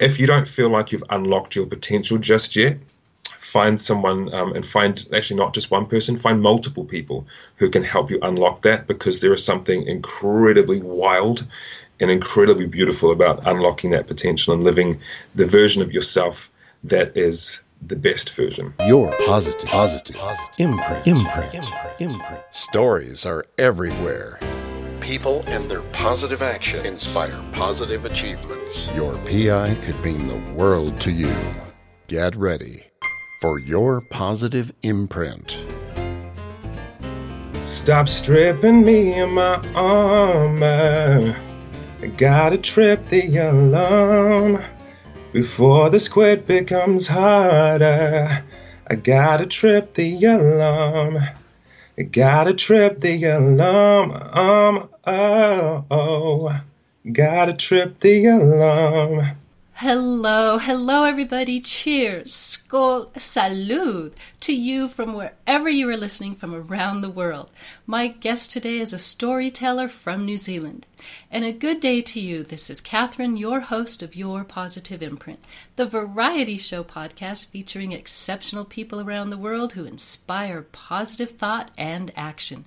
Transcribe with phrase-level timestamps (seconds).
[0.00, 2.78] If you don't feel like you've unlocked your potential just yet,
[3.24, 7.82] find someone um, and find actually not just one person, find multiple people who can
[7.82, 11.46] help you unlock that because there is something incredibly wild
[12.00, 15.00] and incredibly beautiful about unlocking that potential and living
[15.34, 16.50] the version of yourself
[16.84, 18.74] that is the best version.
[18.86, 22.40] Your positive, positive, positive imprint, imprint, imprint, imprint.
[22.52, 24.38] Stories are everywhere.
[25.08, 28.94] People and their positive action inspire positive achievements.
[28.94, 31.34] Your PI could mean the world to you.
[32.08, 32.84] Get ready
[33.40, 35.56] for your positive imprint.
[37.64, 41.40] Stop stripping me of my armor.
[42.02, 44.62] I gotta trip the alarm
[45.32, 48.44] before the squid becomes harder.
[48.86, 51.16] I gotta trip the alarm.
[51.98, 54.12] I gotta trip the alarm.
[54.12, 56.60] Um, oh, oh.
[57.10, 59.36] Gotta trip the alarm.
[59.80, 61.60] Hello, hello, everybody.
[61.60, 67.52] Cheers, skol, salud to you from wherever you are listening from around the world.
[67.86, 70.84] My guest today is a storyteller from New Zealand.
[71.30, 72.42] And a good day to you.
[72.42, 75.38] This is Catherine, your host of Your Positive Imprint,
[75.76, 82.12] the variety show podcast featuring exceptional people around the world who inspire positive thought and
[82.16, 82.64] action.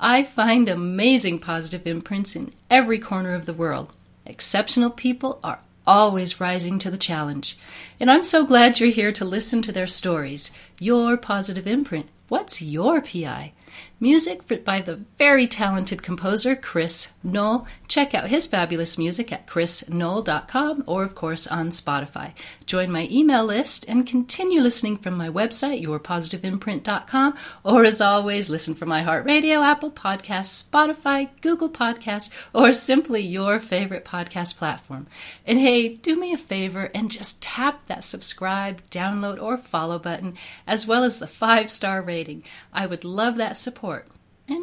[0.00, 3.92] I find amazing positive imprints in every corner of the world.
[4.24, 7.58] Exceptional people are always rising to the challenge.
[7.98, 10.52] And I'm so glad you're here to listen to their stories.
[10.78, 12.06] Your positive imprint.
[12.28, 13.52] What's your PI?
[14.00, 17.66] Music by the very talented composer Chris Knoll.
[17.88, 22.32] Check out his fabulous music at chrisknoll.com or, of course, on Spotify.
[22.64, 28.76] Join my email list and continue listening from my website, yourpositiveimprint.com, or as always, listen
[28.76, 35.08] from iHeartRadio, Apple Podcasts, Spotify, Google Podcasts, or simply your favorite podcast platform.
[35.44, 40.34] And hey, do me a favor and just tap that subscribe, download, or follow button,
[40.68, 42.44] as well as the five star rating.
[42.72, 43.87] I would love that support.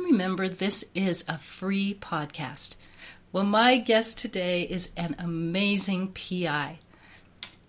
[0.05, 2.75] Remember, this is a free podcast.
[3.31, 6.77] Well, my guest today is an amazing PI.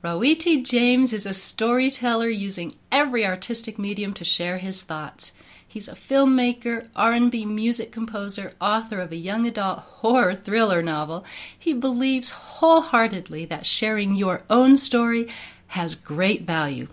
[0.04, 5.32] Rawiti James is a storyteller using every artistic medium to share his thoughts.
[5.66, 11.24] He's a filmmaker, R&B music composer, author of a young adult horror thriller novel.
[11.58, 15.28] He believes wholeheartedly that sharing your own story
[15.68, 16.88] has great value.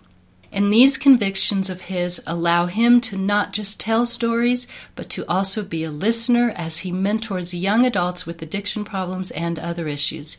[0.54, 5.64] And these convictions of his allow him to not just tell stories, but to also
[5.64, 10.38] be a listener as he mentors young adults with addiction problems and other issues.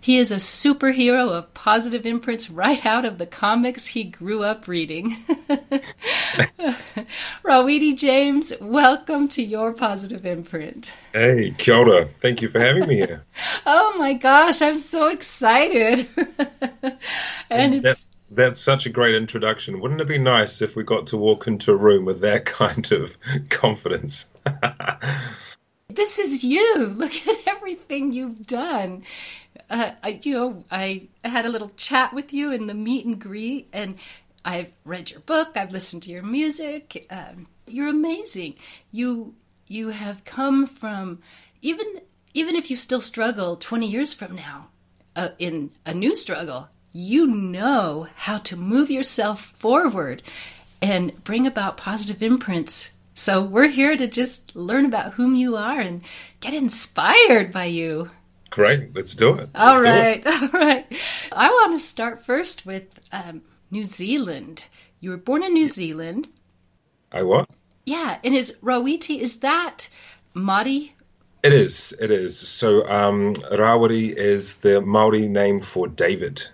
[0.00, 4.68] He is a superhero of positive imprints right out of the comics he grew up
[4.68, 5.16] reading.
[7.42, 10.94] Rawiti James, welcome to your positive imprint.
[11.12, 12.04] Hey, kia ora.
[12.20, 13.24] Thank you for having me here.
[13.66, 16.06] oh my gosh, I'm so excited.
[17.50, 19.80] and it's that's such a great introduction.
[19.80, 22.90] Wouldn't it be nice if we got to walk into a room with that kind
[22.92, 23.16] of
[23.48, 24.30] confidence?
[25.88, 26.86] this is you.
[26.86, 29.04] Look at everything you've done.
[29.70, 33.20] Uh, I, you know, I had a little chat with you in the meet and
[33.20, 33.96] greet, and
[34.44, 35.56] I've read your book.
[35.56, 37.06] I've listened to your music.
[37.10, 38.54] Um, you're amazing.
[38.92, 39.34] You
[39.66, 41.20] you have come from
[41.62, 42.00] even
[42.34, 44.68] even if you still struggle 20 years from now
[45.16, 50.22] uh, in a new struggle you know how to move yourself forward
[50.80, 52.92] and bring about positive imprints.
[53.12, 56.02] So we're here to just learn about whom you are and
[56.40, 58.10] get inspired by you.
[58.48, 59.36] Great, let's do it.
[59.38, 60.26] Let's all right, it.
[60.54, 60.86] all right.
[61.32, 64.66] I want to start first with um, New Zealand.
[65.00, 65.74] You were born in New yes.
[65.74, 66.28] Zealand.
[67.12, 67.74] I was.
[67.84, 69.90] Yeah, and is Rawiti is that
[70.34, 70.92] Māori?
[71.42, 71.94] It is.
[72.00, 72.38] It is.
[72.38, 76.48] So um, is the Maori name for David.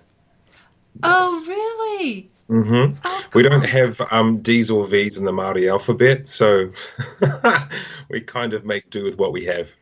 [1.02, 2.30] Oh, really?
[2.48, 2.98] Mm-hmm.
[3.04, 6.70] Oh, we don't have um, D's or V's in the Maori alphabet, so
[8.10, 9.74] we kind of make do with what we have.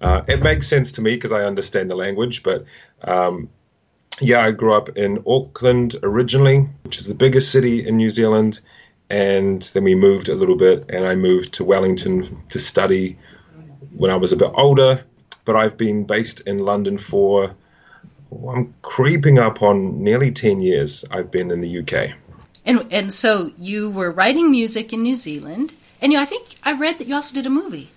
[0.00, 2.64] Uh, it makes sense to me because I understand the language, but
[3.02, 3.48] um,
[4.20, 8.60] yeah, I grew up in Auckland originally, which is the biggest city in New Zealand,
[9.10, 13.18] and then we moved a little bit, and I moved to Wellington to study
[13.96, 15.04] when I was a bit older.
[15.44, 17.56] But I've been based in London for
[18.32, 22.14] I'm creeping up on nearly 10 years I've been in the UK.
[22.64, 26.72] And, and so you were writing music in New Zealand, and you, I think I
[26.72, 27.88] read that you also did a movie.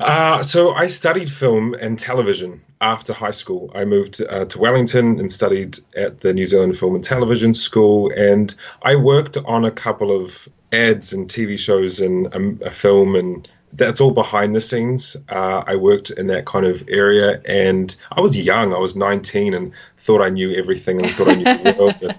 [0.00, 3.70] Uh, so I studied film and television after high school.
[3.74, 8.12] I moved uh, to Wellington and studied at the New Zealand Film and Television School,
[8.16, 13.16] and I worked on a couple of ads and TV shows and a, a film
[13.16, 15.16] and that's all behind the scenes.
[15.28, 18.72] Uh, I worked in that kind of area, and I was young.
[18.72, 21.94] I was 19 and thought I knew everything and thought I knew the world.
[22.02, 22.16] And,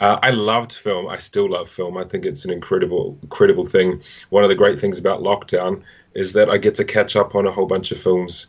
[0.00, 1.08] uh, I loved film.
[1.08, 1.96] I still love film.
[1.96, 4.02] I think it's an incredible, incredible thing.
[4.30, 5.82] One of the great things about lockdown
[6.14, 8.46] is that I get to catch up on a whole bunch of films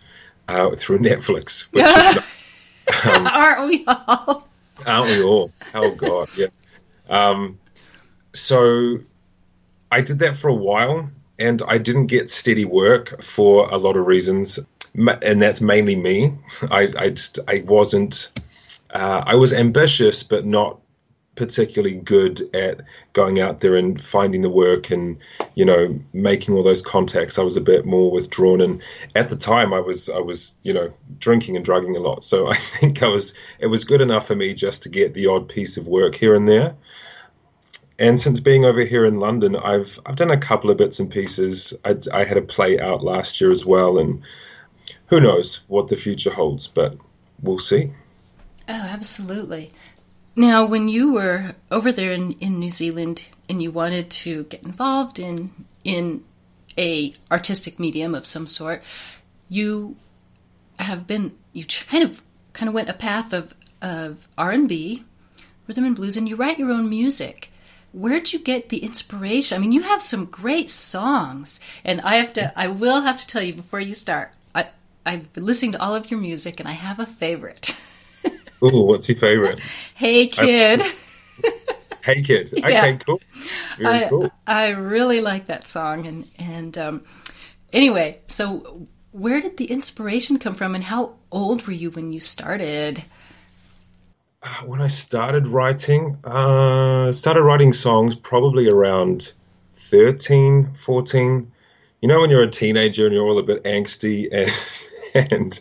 [0.47, 1.71] uh, through Netflix.
[1.73, 4.47] Which is, um, aren't we all?
[4.85, 5.51] Aren't we all?
[5.73, 6.47] Oh God, yeah.
[7.09, 7.59] Um,
[8.33, 8.99] so
[9.91, 11.09] I did that for a while,
[11.39, 14.59] and I didn't get steady work for a lot of reasons,
[14.95, 16.33] and that's mainly me.
[16.71, 18.31] I I, just, I wasn't.
[18.91, 20.79] Uh, I was ambitious, but not
[21.39, 22.81] particularly good at
[23.13, 25.17] going out there and finding the work and
[25.55, 27.39] you know making all those contacts.
[27.39, 28.81] I was a bit more withdrawn, and
[29.15, 32.23] at the time I was I was you know drinking and drugging a lot.
[32.25, 35.27] So I think I was it was good enough for me just to get the
[35.27, 36.75] odd piece of work here and there.
[37.99, 41.11] And since being over here in London, I've I've done a couple of bits and
[41.11, 41.73] pieces.
[41.83, 44.23] I'd, I had a play out last year as well, and
[45.07, 46.97] who knows what the future holds, but
[47.43, 47.91] we'll see.
[48.69, 49.69] Oh, absolutely.
[50.37, 54.63] Now, when you were over there in, in New Zealand and you wanted to get
[54.63, 55.51] involved in
[55.83, 56.23] in
[56.77, 58.81] a artistic medium of some sort,
[59.49, 59.97] you
[60.79, 62.21] have been you kind of
[62.53, 65.03] kind of went a path of of R and B,
[65.67, 67.51] rhythm and blues, and you write your own music
[67.93, 69.55] where'd you get the inspiration?
[69.55, 73.27] I mean, you have some great songs, and I have to, I will have to
[73.27, 74.31] tell you before you start.
[74.53, 74.67] I
[75.05, 77.75] I've been listening to all of your music, and I have a favorite.
[78.63, 79.59] Ooh, what's your favorite?
[79.95, 80.81] hey kid.
[82.03, 82.53] hey kid.
[82.57, 82.97] Okay, yeah.
[82.97, 83.21] cool.
[83.77, 84.31] Very I, cool.
[84.47, 87.03] I really like that song, and and um,
[87.71, 92.19] anyway, so where did the inspiration come from, and how old were you when you
[92.19, 93.03] started?
[94.41, 99.33] Uh, when I started writing, uh, started writing songs probably around
[99.75, 101.51] 13, 14.
[102.01, 104.29] You know, when you're a teenager and you're all a bit angsty,
[105.13, 105.59] and, and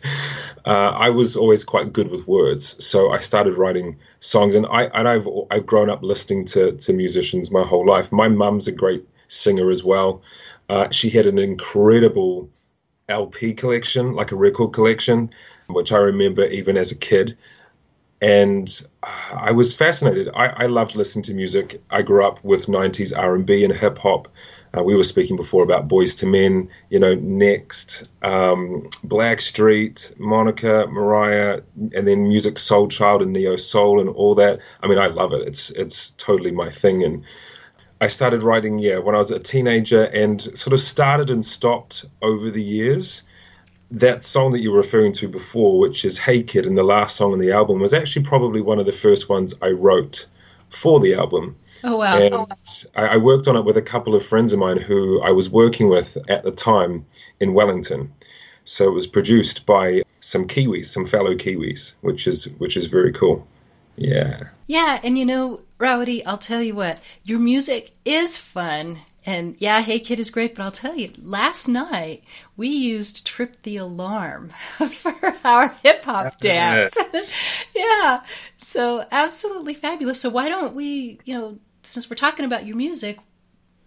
[0.65, 4.55] uh, I was always quite good with words, so I started writing songs.
[4.55, 8.13] And I and I've I've grown up listening to to musicians my whole life.
[8.13, 10.23] My mum's a great singer as well.
[10.69, 12.49] Uh, she had an incredible
[13.09, 15.31] LP collection, like a record collection,
[15.69, 17.37] which I remember even as a kid
[18.21, 18.69] and
[19.33, 20.29] I was fascinated.
[20.35, 21.81] I, I, loved listening to music.
[21.91, 24.29] I grew up with '90s R&B and hip hop.
[24.77, 30.87] Uh, we were speaking before about Boyz II Men, you know, Next, um, Blackstreet, Monica,
[30.89, 34.61] Mariah, and then Musiq Soulchild and neo soul and all that.
[34.83, 35.47] I mean, I love it.
[35.47, 37.05] It's it's totally my thing.
[37.05, 37.25] And
[38.01, 42.05] I started writing, yeah, when I was a teenager, and sort of started and stopped
[42.21, 43.23] over the years
[43.91, 47.17] that song that you were referring to before, which is Hey Kid, and the last
[47.17, 50.27] song on the album, was actually probably one of the first ones I wrote
[50.69, 51.57] for the album.
[51.85, 52.19] Oh, wow.
[52.19, 52.49] And oh.
[52.97, 55.49] I, I worked on it with a couple of friends of mine who I was
[55.49, 57.07] working with at the time
[57.41, 58.13] in Wellington.
[58.65, 63.13] So it was produced by some Kiwis, some fellow Kiwis, which is which is very
[63.13, 63.47] cool.
[63.97, 64.49] Yeah.
[64.67, 69.83] Yeah, and you know, Rowdy, I'll tell you what, your music is fun and yeah,
[69.83, 72.25] Hey Kid is great, but I'll tell you, last night
[72.57, 74.49] we used Trip the Alarm
[74.91, 77.67] for our hip hop dance.
[77.75, 78.23] Yeah.
[78.57, 80.19] So absolutely fabulous.
[80.19, 83.19] So why don't we, you know, since we're talking about your music,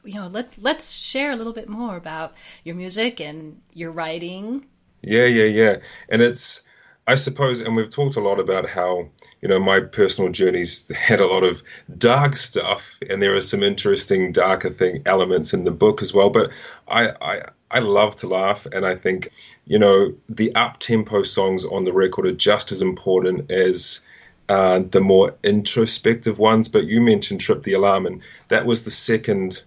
[0.04, 4.68] you know, let let's share a little bit more about your music and your writing.
[5.02, 5.76] Yeah, yeah, yeah.
[6.10, 6.62] And it's
[7.08, 9.10] I suppose, and we've talked a lot about how
[9.42, 11.64] you know my personal journeys had a lot of
[11.98, 16.30] dark stuff, and there are some interesting darker thing elements in the book as well.
[16.30, 16.52] But
[16.88, 17.42] I I,
[17.72, 19.32] I love to laugh, and I think
[19.66, 24.02] you know the up tempo songs on the record are just as important as
[24.48, 26.68] uh, the more introspective ones.
[26.68, 29.64] But you mentioned "Trip the Alarm," and that was the second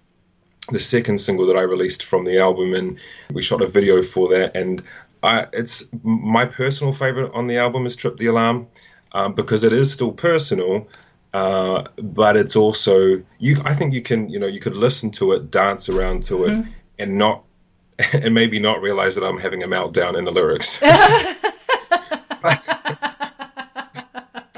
[0.71, 2.99] the second single that I released from the album, and
[3.33, 4.57] we shot a video for that.
[4.57, 4.83] And
[5.25, 8.69] I, it's my personal favorite on the album is Trip the Alarm
[9.12, 10.88] um, because it is still personal,
[11.33, 13.57] uh, but it's also you.
[13.64, 16.50] I think you can you know you could listen to it, dance around to it,
[16.50, 16.71] mm-hmm.
[16.99, 17.45] and not
[18.12, 20.81] and maybe not realize that I'm having a meltdown in the lyrics.
[20.81, 20.93] but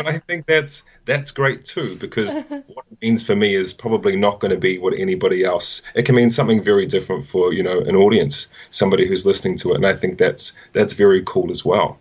[0.06, 4.40] I think that's that's great too because what it means for me is probably not
[4.40, 5.82] going to be what anybody else.
[5.94, 9.72] It can mean something very different for you know an audience, somebody who's listening to
[9.72, 11.98] it, and I think that's that's very cool as well.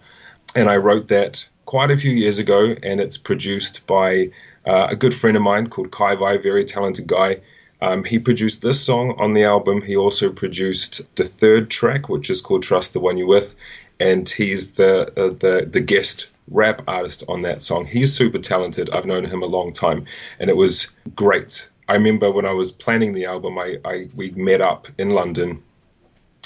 [0.55, 4.31] And I wrote that quite a few years ago, and it's produced by
[4.65, 7.41] uh, a good friend of mine called Kai Vai, very talented guy.
[7.81, 9.81] Um, he produced this song on the album.
[9.81, 13.53] He also produced the third track, which is called "Trust the One You're With,"
[13.99, 17.85] and he's the uh, the the guest rap artist on that song.
[17.85, 18.89] He's super talented.
[18.89, 20.05] I've known him a long time,
[20.39, 21.69] and it was great.
[21.87, 25.63] I remember when I was planning the album, I, I we met up in London,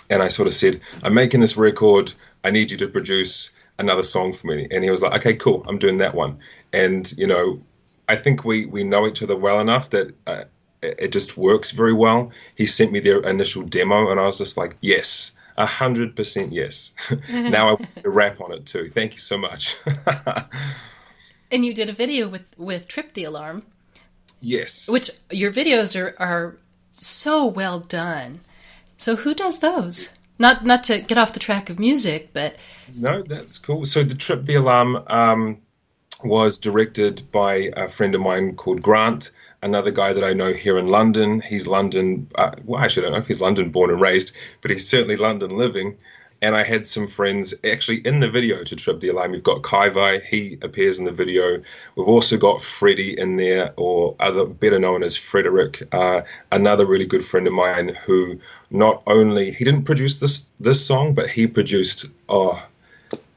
[0.09, 2.13] and I sort of said, "I'm making this record.
[2.43, 5.63] I need you to produce another song for me." And he was like, "Okay, cool.
[5.67, 6.39] I'm doing that one."
[6.73, 7.61] And you know,
[8.07, 10.15] I think we we know each other well enough that.
[10.25, 10.43] Uh,
[10.81, 12.31] it just works very well.
[12.55, 16.51] He sent me their initial demo, and I was just like, "Yes, a hundred percent
[16.51, 16.93] yes."
[17.29, 18.89] now I want to rap on it too.
[18.89, 19.75] Thank you so much.
[21.51, 23.63] and you did a video with with Trip the Alarm.
[24.41, 24.89] Yes.
[24.89, 26.57] Which your videos are are
[26.93, 28.39] so well done.
[28.97, 30.09] So who does those?
[30.37, 32.55] Not not to get off the track of music, but
[32.97, 33.85] no, that's cool.
[33.85, 35.57] So the Trip the Alarm um,
[36.23, 40.77] was directed by a friend of mine called Grant another guy that I know here
[40.77, 41.41] in London.
[41.41, 44.71] He's London, uh, well, actually, I don't know if he's London born and raised, but
[44.71, 45.97] he's certainly London living.
[46.41, 49.31] And I had some friends actually in the video to Trip the Alarm.
[49.31, 51.61] We've got Kaivai, he appears in the video.
[51.95, 57.07] We've also got Freddie in there, or other better known as Frederick, uh, another really
[57.07, 58.39] good friend of mine who
[58.69, 62.65] not only he didn't produce this this song, but he produced oh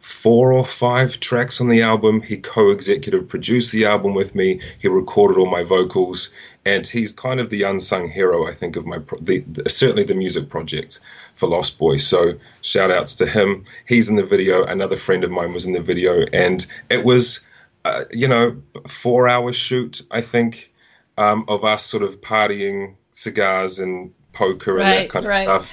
[0.03, 2.21] four or five tracks on the album.
[2.21, 4.61] He co-executive produced the album with me.
[4.81, 6.35] He recorded all my vocals,
[6.67, 10.03] and he's kind of the unsung hero, I think, of my pro- the, the, certainly
[10.03, 10.99] the music project
[11.35, 12.05] for Lost Boys.
[12.05, 13.65] So shout outs to him.
[13.87, 14.65] He's in the video.
[14.65, 17.47] Another friend of mine was in the video, and it was,
[17.85, 20.73] uh, you know, four hour shoot, I think,
[21.17, 25.45] um, of us sort of partying, cigars and poker and right, that kind of right.
[25.45, 25.73] stuff.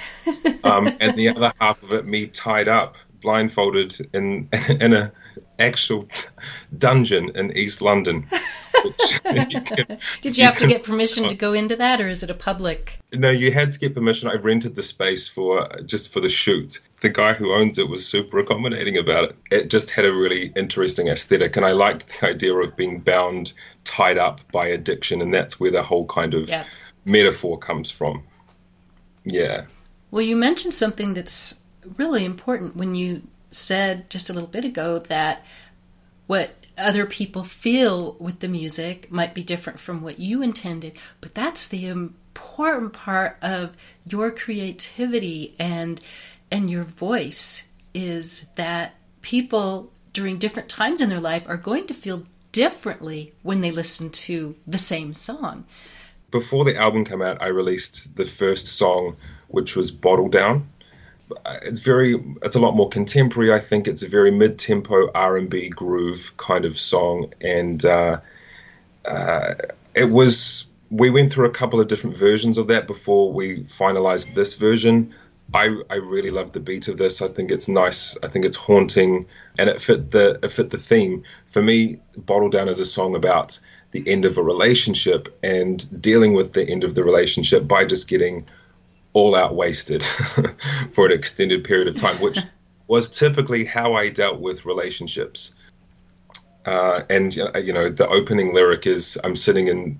[0.62, 4.48] Um, and the other half of it, me tied up blindfolded in
[4.80, 5.12] in a
[5.58, 6.08] actual
[6.76, 8.26] dungeon in East London.
[9.34, 12.08] you can, Did you, you have can, to get permission to go into that, or
[12.08, 12.98] is it a public?
[13.14, 14.28] No, you had to get permission.
[14.28, 16.80] I rented the space for just for the shoot.
[17.02, 19.36] The guy who owns it was super accommodating about it.
[19.50, 23.52] It just had a really interesting aesthetic, and I liked the idea of being bound,
[23.84, 26.64] tied up by addiction, and that's where the whole kind of yeah.
[27.04, 28.24] metaphor comes from.
[29.24, 29.66] Yeah.
[30.10, 31.59] Well, you mentioned something that's
[31.96, 35.44] really important when you said just a little bit ago that
[36.26, 41.34] what other people feel with the music might be different from what you intended, but
[41.34, 46.00] that's the important part of your creativity and
[46.52, 51.94] and your voice is that people during different times in their life are going to
[51.94, 55.64] feel differently when they listen to the same song.
[56.32, 59.16] Before the album came out, I released the first song,
[59.48, 60.68] which was Bottle Down
[61.62, 63.52] it's very it's a lot more contemporary.
[63.52, 67.84] I think it's a very mid tempo R and B groove kind of song, and
[67.84, 68.20] uh,
[69.04, 69.54] uh,
[69.94, 70.66] it was.
[70.90, 75.14] We went through a couple of different versions of that before we finalized this version.
[75.52, 77.22] I, I really love the beat of this.
[77.22, 78.16] I think it's nice.
[78.22, 79.26] I think it's haunting,
[79.58, 81.24] and it fit the it fit the theme.
[81.44, 83.60] For me, Bottle Down is a song about
[83.92, 88.08] the end of a relationship and dealing with the end of the relationship by just
[88.08, 88.46] getting
[89.12, 90.02] all out wasted
[90.92, 92.38] for an extended period of time, which
[92.86, 95.54] was typically how I dealt with relationships.
[96.66, 99.98] Uh, and you know, the opening lyric is "I'm sitting in,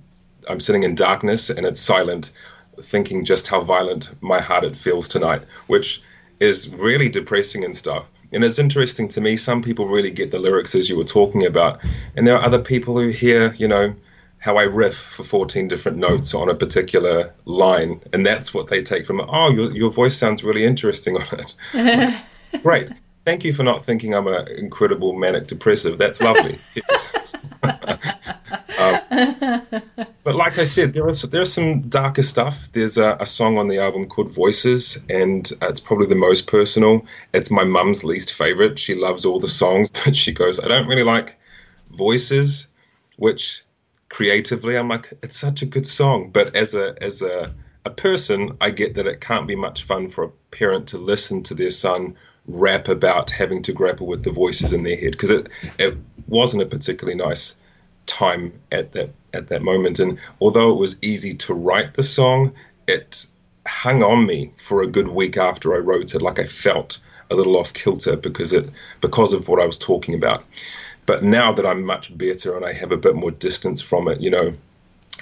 [0.48, 2.32] I'm sitting in darkness and it's silent,
[2.80, 6.02] thinking just how violent my heart it feels tonight," which
[6.38, 8.06] is really depressing and stuff.
[8.32, 9.36] And it's interesting to me.
[9.36, 11.80] Some people really get the lyrics as you were talking about,
[12.14, 13.94] and there are other people who hear, you know,
[14.40, 18.82] how I riff for 14 different notes on a particular line, and that's what they
[18.82, 19.26] take from it.
[19.28, 22.14] Oh, your, your voice sounds really interesting on it.
[22.62, 22.88] Great.
[23.26, 25.98] Thank you for not thinking I'm an incredible manic depressive.
[25.98, 26.58] That's lovely.
[27.62, 29.00] um,
[30.24, 32.72] but like I said, there is there's some darker stuff.
[32.72, 37.04] There's a, a, song on the album called Voices, and it's probably the most personal.
[37.34, 38.78] It's my mum's least favorite.
[38.78, 41.38] She loves all the songs, but she goes, I don't really like
[41.90, 42.68] voices,
[43.16, 43.62] which
[44.10, 46.30] creatively, I'm like, it's such a good song.
[46.30, 47.54] But as a as a
[47.86, 51.44] a person, I get that it can't be much fun for a parent to listen
[51.44, 55.30] to their son rap about having to grapple with the voices in their head because
[55.30, 55.48] it
[55.78, 55.96] it
[56.28, 57.56] wasn't a particularly nice
[58.04, 59.98] time at that at that moment.
[60.00, 62.54] And although it was easy to write the song,
[62.86, 63.26] it
[63.66, 66.22] hung on me for a good week after I wrote it.
[66.22, 66.98] Like I felt
[67.30, 68.68] a little off kilter because it
[69.00, 70.44] because of what I was talking about.
[71.06, 74.20] But now that I'm much better and I have a bit more distance from it,
[74.20, 74.54] you know,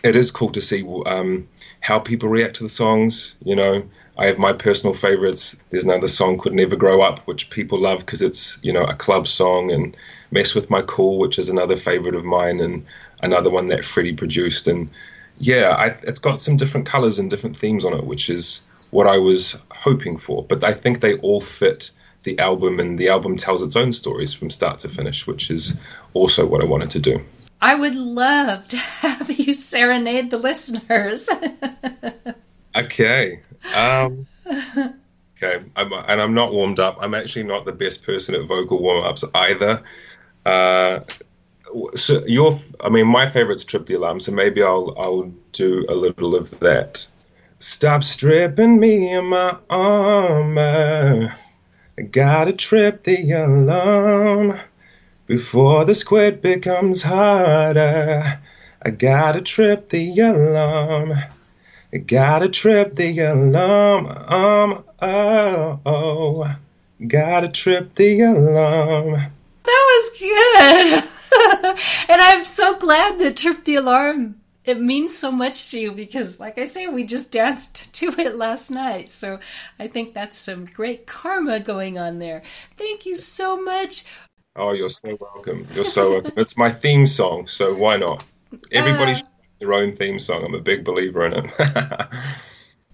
[0.03, 1.49] it is cool to see um,
[1.81, 3.35] how people react to the songs.
[3.43, 5.61] You know, I have my personal favorites.
[5.71, 8.95] There's another song called Never Grow Up, which people love because it's, you know, a
[8.95, 9.97] club song, and
[10.31, 12.87] Mess with My Cool, which is another favorite of mine, and
[13.23, 14.69] another one that Freddie produced.
[14.69, 14.91] And
[15.39, 19.07] yeah, I, it's got some different colors and different themes on it, which is what
[19.07, 20.45] I was hoping for.
[20.45, 21.91] But I think they all fit
[22.23, 25.79] the album, and the album tells its own stories from start to finish, which is
[26.15, 27.25] also what I wanted to do.
[27.61, 31.29] I would love to have you serenade the listeners.
[32.77, 33.41] okay.
[33.75, 34.27] Um,
[35.41, 36.99] Okay, I'm, and I'm not warmed up.
[37.01, 39.85] I'm actually not the best person at vocal warm ups either.
[40.45, 41.01] Uh,
[41.95, 45.95] so your, I mean, my favorite's Trip the Alarm, so maybe I'll I'll do a
[45.95, 47.09] little of that.
[47.61, 51.37] Stop stripping me in my armor.
[51.99, 54.57] I gotta trip the alarm
[55.27, 58.41] before the squid becomes harder.
[58.81, 61.13] I gotta trip the alarm.
[61.93, 64.07] I gotta trip the alarm.
[64.07, 66.57] Um, oh, oh.
[67.05, 69.15] Gotta trip the alarm.
[69.65, 71.05] That was good.
[72.09, 76.39] and I'm so glad that Trip the Alarm it means so much to you because
[76.39, 79.09] like I say we just danced to it last night.
[79.09, 79.41] So
[79.79, 82.43] I think that's some great karma going on there.
[82.77, 84.05] Thank you so much.
[84.57, 85.67] Oh, you're so welcome.
[85.73, 86.33] You're so welcome.
[86.37, 88.25] It's my theme song, so why not?
[88.73, 90.45] Everybody uh, should have their own theme song.
[90.45, 91.53] I'm a big believer in it.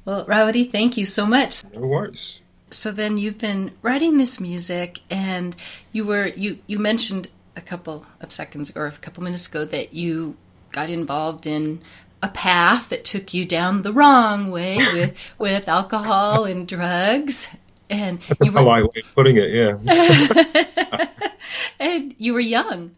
[0.04, 1.62] well, Rawiti, thank you so much.
[1.72, 2.42] No worries.
[2.70, 5.56] So then you've been writing this music and
[5.92, 9.94] you were you you mentioned a couple of seconds or a couple minutes ago that
[9.94, 10.36] you
[10.74, 11.80] got involved in
[12.22, 17.54] a path that took you down the wrong way with with alcohol and drugs
[17.90, 21.06] and That's you a were, way of putting it, yeah.
[21.80, 22.96] and you were young.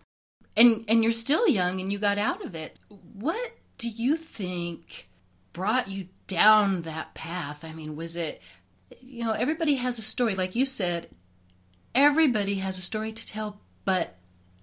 [0.56, 2.78] And and you're still young and you got out of it.
[3.14, 5.08] What do you think
[5.52, 7.64] brought you down that path?
[7.64, 8.40] I mean, was it
[9.00, 11.08] you know, everybody has a story like you said,
[11.94, 14.14] everybody has a story to tell, but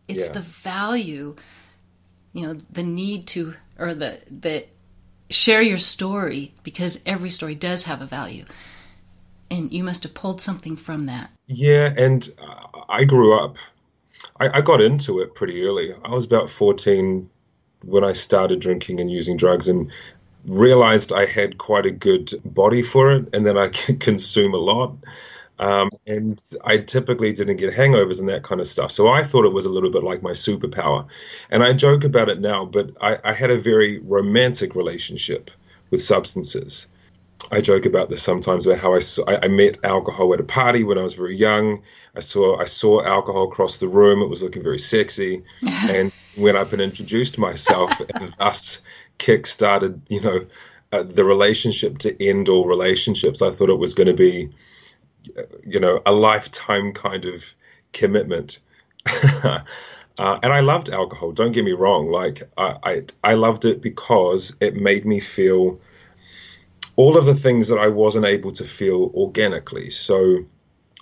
[0.07, 0.33] it's yeah.
[0.33, 1.35] the value
[2.33, 4.65] you know the need to or the the
[5.29, 8.45] share your story because every story does have a value.
[9.49, 11.31] And you must have pulled something from that.
[11.47, 12.27] Yeah and
[12.89, 13.57] i grew up
[14.39, 15.91] I, I, got into it pretty early.
[16.03, 17.29] I was about 14
[17.83, 19.91] when i started drinking and using drugs and
[20.45, 24.57] realized i had quite a good body for it and then i could consume a
[24.57, 24.95] lot
[25.59, 28.91] um, and I typically didn't get hangovers and that kind of stuff.
[28.91, 31.07] So I thought it was a little bit like my superpower.
[31.49, 35.51] And I joke about it now, but I, I had a very romantic relationship
[35.91, 36.87] with substances.
[37.51, 38.99] I joke about this sometimes about how I,
[39.43, 41.83] I met alcohol at a party when I was very young.
[42.15, 44.21] I saw I saw alcohol across the room.
[44.21, 48.81] It was looking very sexy, and went up and introduced myself, and thus
[49.17, 50.45] kick started you know
[50.93, 53.41] uh, the relationship to end all relationships.
[53.41, 54.49] I thought it was going to be
[55.65, 57.53] you know, a lifetime kind of
[57.91, 58.59] commitment.
[59.33, 59.59] uh,
[60.17, 61.31] and I loved alcohol.
[61.31, 62.09] Don't get me wrong.
[62.09, 65.79] Like I, I, I loved it because it made me feel
[66.95, 69.89] all of the things that I wasn't able to feel organically.
[69.89, 70.45] So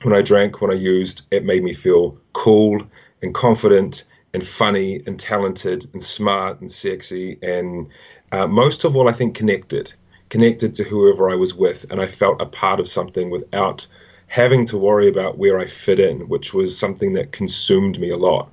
[0.04, 2.82] when I drank, when I used, it made me feel cool
[3.22, 7.90] and confident and funny and talented and smart and sexy and
[8.32, 9.94] uh, most of all, I think connected,
[10.30, 13.88] connected to whoever I was with, and I felt a part of something without
[14.32, 18.16] having to worry about where I fit in, which was something that consumed me a
[18.16, 18.50] lot.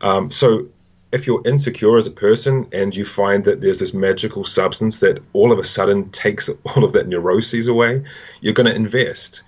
[0.00, 0.68] Um, so
[1.12, 5.18] if you're insecure as a person and you find that there's this magical substance that
[5.34, 8.04] all of a sudden takes all of that neuroses away,
[8.40, 9.42] you're going to invest.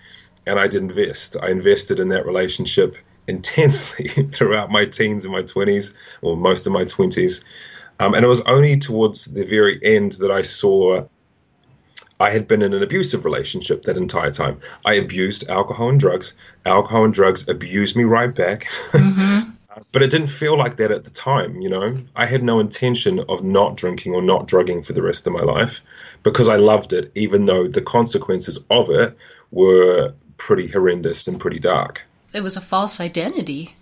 [0.46, 1.38] And I did invest.
[1.42, 6.74] I invested in that relationship intensely throughout my teens and my 20s, or most of
[6.74, 7.42] my 20s.
[7.98, 11.08] Um, and it was only towards the very end that I saw
[12.20, 14.61] I had been in an abusive relationship that entire time.
[14.85, 16.35] I abused alcohol and drugs.
[16.66, 18.64] Alcohol and drugs abused me right back.
[18.90, 19.50] Mm-hmm.
[19.92, 21.98] but it didn't feel like that at the time, you know.
[22.16, 25.42] I had no intention of not drinking or not drugging for the rest of my
[25.42, 25.83] life
[26.22, 29.16] because I loved it, even though the consequences of it
[29.52, 32.02] were pretty horrendous and pretty dark.
[32.35, 33.74] It was a false identity.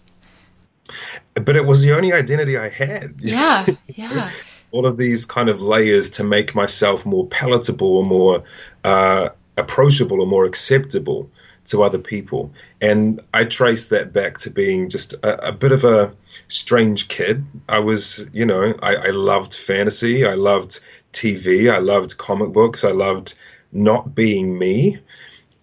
[1.34, 3.14] But it was the only identity I had.
[3.22, 4.30] Yeah, yeah
[4.76, 8.44] all of these kind of layers to make myself more palatable or more
[8.84, 11.30] uh, approachable or more acceptable
[11.64, 12.52] to other people.
[12.80, 16.12] And I trace that back to being just a, a bit of a
[16.48, 17.44] strange kid.
[17.66, 20.80] I was, you know, I, I loved fantasy, I loved
[21.12, 23.34] TV, I loved comic books, I loved
[23.72, 24.98] not being me.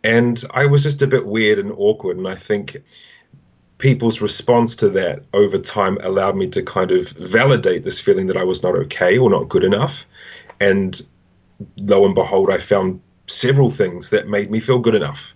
[0.04, 2.17] And I was just a bit weird and awkward.
[2.17, 2.78] And I think
[3.84, 8.38] people's response to that over time allowed me to kind of validate this feeling that
[8.38, 10.08] I was not okay or not good enough.
[10.62, 11.00] And
[11.76, 15.36] lo and behold, I found several things that made me feel good enough.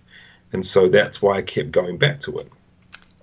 [0.50, 2.50] And so that's why I kept going back to it.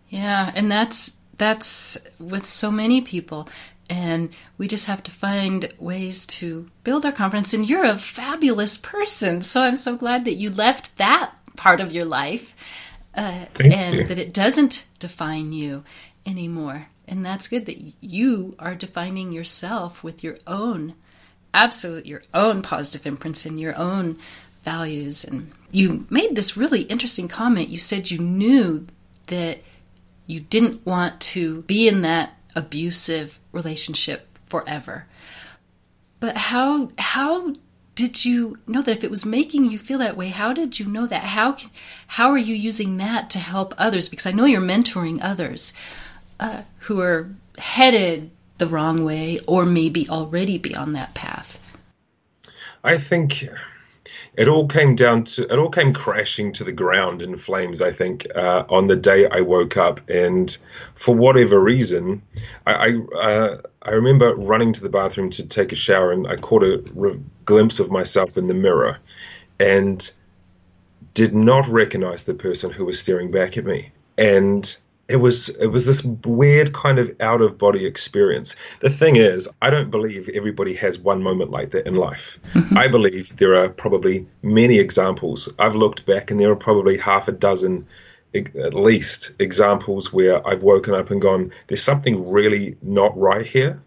[0.10, 3.50] Yeah, and that's that's with so many people
[3.90, 8.78] and we just have to find ways to build our confidence and you're a fabulous
[8.78, 9.42] person.
[9.42, 12.56] So I'm so glad that you left that part of your life
[13.16, 14.04] uh, and you.
[14.06, 15.84] that it doesn't define you
[16.26, 16.88] anymore.
[17.08, 20.96] And that's good that you are defining yourself with your own,
[21.54, 24.18] absolute, your own positive imprints and your own
[24.64, 25.24] values.
[25.24, 27.70] And you made this really interesting comment.
[27.70, 28.88] You said you knew
[29.28, 29.60] that
[30.26, 35.06] you didn't want to be in that abusive relationship forever.
[36.20, 37.54] But how how
[37.96, 40.86] did you know that if it was making you feel that way how did you
[40.86, 41.24] know that?
[41.24, 41.58] How
[42.08, 44.10] how are you using that to help others?
[44.10, 45.74] Because i know you're mentoring others
[46.40, 51.78] uh, who are headed the wrong way or maybe already be on that path.
[52.84, 53.44] I think
[54.38, 57.92] it all came down to it all came crashing to the ground in flames i
[57.92, 60.02] think uh, on the day i woke up.
[60.10, 60.56] And
[60.94, 62.22] for whatever reason
[62.68, 66.36] i I, uh, I, remember running to the bathroom to take a shower and i
[66.36, 68.98] caught a re- glimpse of myself in the mirror
[69.60, 70.12] and
[71.14, 74.78] did not recognize the person who was staring back at me and
[75.08, 78.56] it was it was this weird kind of out of body experience.
[78.80, 82.40] The thing is, I don't believe everybody has one moment like that in life.
[82.54, 82.76] Mm-hmm.
[82.76, 85.54] I believe there are probably many examples.
[85.60, 87.86] I've looked back and there are probably half a dozen
[88.36, 93.82] at least examples where I've woken up and gone, there's something really not right here.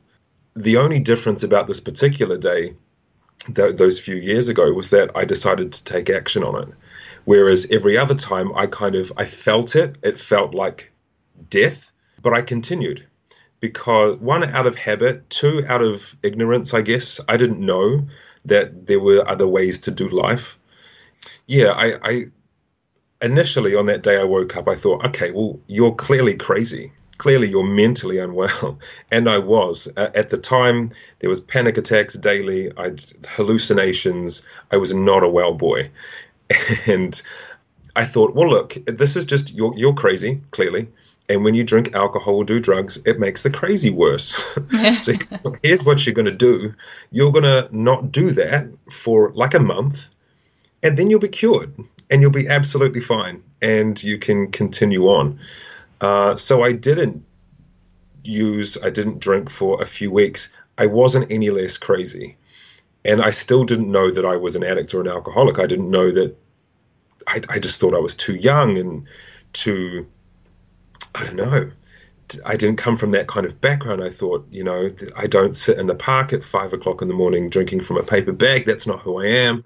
[0.56, 2.74] The only difference about this particular day,
[3.54, 6.74] th- those few years ago, was that I decided to take action on it.
[7.24, 9.98] Whereas every other time, I kind of I felt it.
[10.02, 10.92] It felt like
[11.50, 13.06] death, but I continued
[13.60, 17.20] because one out of habit, two out of ignorance, I guess.
[17.28, 18.06] I didn't know
[18.44, 20.58] that there were other ways to do life.
[21.46, 22.24] Yeah, I, I
[23.20, 26.92] initially on that day I woke up, I thought, okay, well, you're clearly crazy.
[27.18, 28.78] Clearly, you're mentally unwell,
[29.10, 29.88] and I was.
[29.96, 32.70] At the time, there was panic attacks daily.
[32.76, 32.92] I
[33.28, 34.46] hallucinations.
[34.70, 35.90] I was not a well boy,
[36.86, 37.20] and
[37.96, 40.88] I thought, well, look, this is just you're you're crazy, clearly.
[41.30, 44.34] And when you drink alcohol or do drugs, it makes the crazy worse.
[45.02, 45.12] so
[45.62, 46.74] here's what you're going to do
[47.10, 50.08] you're going to not do that for like a month,
[50.82, 51.74] and then you'll be cured
[52.10, 55.38] and you'll be absolutely fine and you can continue on.
[56.00, 57.24] Uh, so I didn't
[58.24, 60.52] use, I didn't drink for a few weeks.
[60.76, 62.36] I wasn't any less crazy.
[63.04, 65.58] And I still didn't know that I was an addict or an alcoholic.
[65.58, 66.36] I didn't know that.
[67.26, 69.06] I, I just thought I was too young and
[69.52, 70.06] too
[71.14, 71.70] I don't know.
[72.44, 74.02] I didn't come from that kind of background.
[74.02, 77.14] I thought, you know, I don't sit in the park at five o'clock in the
[77.14, 78.66] morning drinking from a paper bag.
[78.66, 79.64] That's not who I am.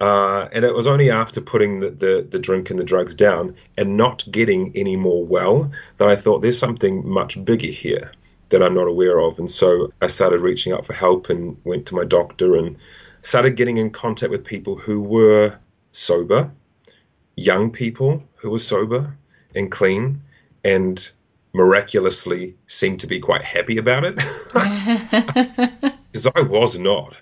[0.00, 3.56] Uh, and it was only after putting the, the, the, drink and the drugs down
[3.78, 8.12] and not getting any more well that I thought there's something much bigger here
[8.50, 9.38] that I'm not aware of.
[9.38, 12.76] And so I started reaching out for help and went to my doctor and
[13.22, 15.56] started getting in contact with people who were
[15.92, 16.52] sober,
[17.36, 19.16] young people who were sober
[19.54, 20.20] and clean
[20.62, 21.10] and
[21.54, 24.20] miraculously seemed to be quite happy about it.
[26.16, 27.14] Because I was not.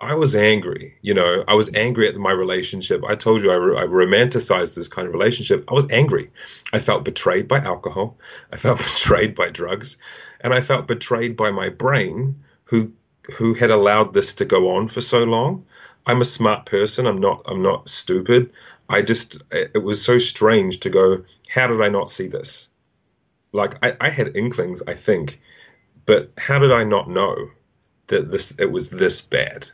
[0.00, 0.96] I was angry.
[1.02, 3.02] You know, I was angry at my relationship.
[3.04, 5.64] I told you I, I, romanticized this kind of relationship.
[5.68, 6.30] I was angry.
[6.72, 8.16] I felt betrayed by alcohol.
[8.52, 9.96] I felt betrayed by drugs,
[10.40, 12.92] and I felt betrayed by my brain, who
[13.36, 15.66] who had allowed this to go on for so long.
[16.06, 17.06] I'm a smart person.
[17.06, 17.42] I'm not.
[17.46, 18.52] I'm not stupid.
[18.88, 19.42] I just.
[19.52, 21.24] It was so strange to go.
[21.48, 22.68] How did I not see this?
[23.52, 25.40] like I, I had inklings, I think,
[26.06, 27.50] but how did I not know
[28.08, 29.70] that this it was this bad?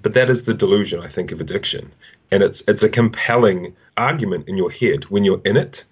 [0.00, 1.92] But that is the delusion, I think, of addiction,
[2.30, 5.84] and it's it's a compelling argument in your head when you're in it.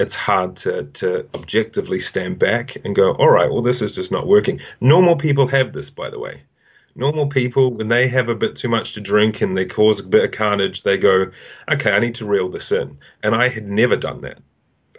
[0.00, 4.12] It's hard to to objectively stand back and go, all right, well, this is just
[4.12, 4.60] not working.
[4.80, 6.42] Normal people have this, by the way.
[6.96, 10.08] Normal people, when they have a bit too much to drink and they cause a
[10.08, 11.30] bit of carnage, they go,
[11.72, 12.98] okay, I need to reel this in.
[13.22, 14.38] And I had never done that.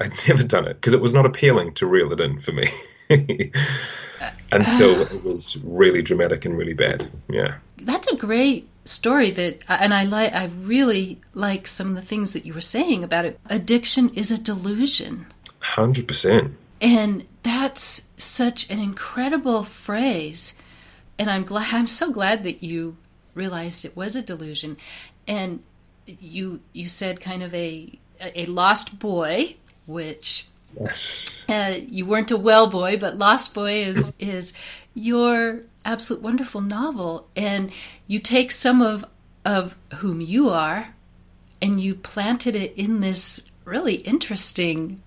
[0.01, 2.67] I'd never done it because it was not appealing to reel it in for me
[4.51, 7.09] until uh, it was really dramatic and really bad.
[7.29, 9.31] Yeah, that's a great story.
[9.31, 10.33] That and I like.
[10.33, 13.39] I really like some of the things that you were saying about it.
[13.49, 15.27] Addiction is a delusion.
[15.59, 16.55] Hundred percent.
[16.81, 20.59] And that's such an incredible phrase.
[21.17, 21.73] And I'm glad.
[21.73, 22.97] I'm so glad that you
[23.33, 24.77] realized it was a delusion.
[25.27, 25.63] And
[26.05, 30.47] you you said kind of a a lost boy which
[30.79, 31.45] yes.
[31.49, 34.53] uh, you weren't a well boy, but Lost Boy is is
[34.93, 37.71] your absolute wonderful novel, and
[38.07, 39.05] you take some of
[39.45, 40.95] of whom you are,
[41.61, 45.01] and you planted it in this really interesting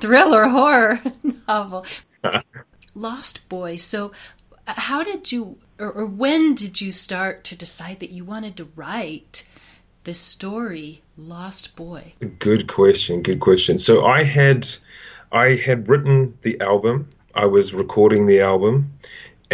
[0.00, 1.00] thriller horror
[1.48, 1.86] novel,
[2.94, 3.76] Lost Boy.
[3.76, 4.12] So,
[4.66, 8.56] uh, how did you, or, or when did you start to decide that you wanted
[8.58, 9.46] to write?
[10.04, 12.12] this story, Lost Boy?
[12.38, 13.22] Good question.
[13.22, 13.78] Good question.
[13.78, 14.66] So I had
[15.32, 17.08] I had written the album.
[17.34, 18.92] I was recording the album,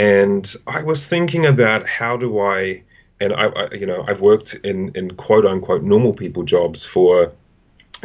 [0.01, 2.83] and I was thinking about how do I
[3.21, 7.35] and I, I, you know, I've worked in in quote unquote normal people jobs for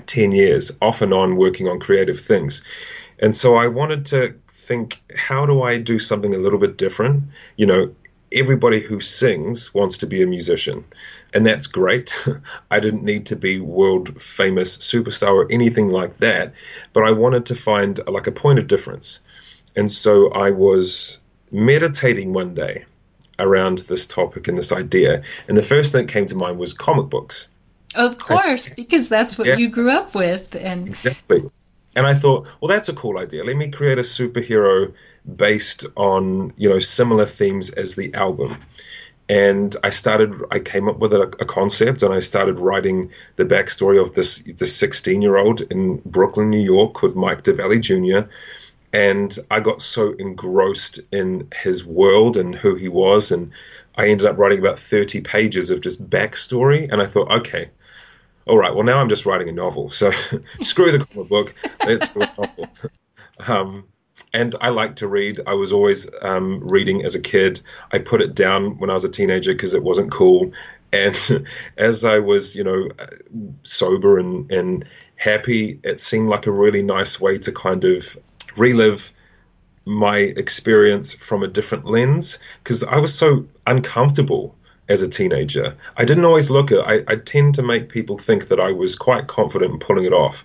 [0.05, 2.63] ten years, off and on, working on creative things,
[3.21, 7.23] and so I wanted to think, how do I do something a little bit different?
[7.55, 7.95] You know,
[8.33, 10.83] everybody who sings wants to be a musician,
[11.33, 12.13] and that's great.
[12.71, 16.55] I didn't need to be world famous superstar or anything like that,
[16.91, 19.21] but I wanted to find like a point of difference,
[19.77, 22.85] and so I was meditating one day
[23.39, 26.73] around this topic and this idea, and the first thing that came to mind was
[26.73, 27.49] comic books.
[27.95, 29.57] Of course, because that's what yeah.
[29.57, 31.49] you grew up with, and exactly.
[31.95, 33.45] And I thought, well, that's a cool idea.
[33.45, 34.93] Let me create a superhero
[35.35, 38.57] based on you know similar themes as the album.
[39.27, 40.35] And I started.
[40.51, 44.43] I came up with a, a concept, and I started writing the backstory of this
[44.43, 48.29] this 16 year old in Brooklyn, New York, called Mike DeValley Jr
[48.95, 53.51] and I got so engrossed in his world and who he was, and
[53.97, 56.89] I ended up writing about 30 pages of just backstory.
[56.89, 57.71] And I thought, okay,
[58.45, 59.89] all right, well, now I'm just writing a novel.
[59.89, 60.11] So
[60.61, 61.53] screw the comic book,
[61.85, 62.69] let's do a novel.
[63.47, 63.83] Um,
[64.33, 65.41] and I like to read.
[65.45, 67.59] I was always um, reading as a kid.
[67.91, 70.53] I put it down when I was a teenager because it wasn't cool.
[70.93, 71.45] And
[71.77, 72.87] as I was, you know,
[73.63, 74.85] sober and, and
[75.17, 78.17] happy, it seemed like a really nice way to kind of
[78.57, 79.11] relive
[79.85, 84.55] my experience from a different lens because I was so uncomfortable
[84.89, 85.75] as a teenager.
[85.97, 88.95] I didn't always look at I, I tend to make people think that I was
[88.95, 90.43] quite confident in pulling it off.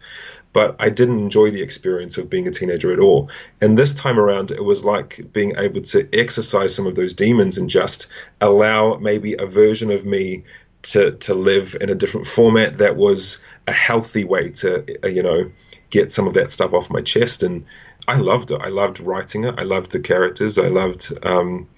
[0.53, 3.31] But I didn't enjoy the experience of being a teenager at all.
[3.61, 7.57] And this time around, it was like being able to exercise some of those demons
[7.57, 8.09] and just
[8.41, 10.43] allow maybe a version of me
[10.83, 15.53] to, to live in a different format that was a healthy way to, you know,
[15.91, 17.43] get some of that stuff off my chest.
[17.43, 17.65] And
[18.09, 18.61] I loved it.
[18.61, 19.55] I loved writing it.
[19.59, 20.59] I loved the characters.
[20.59, 21.69] I loved, um,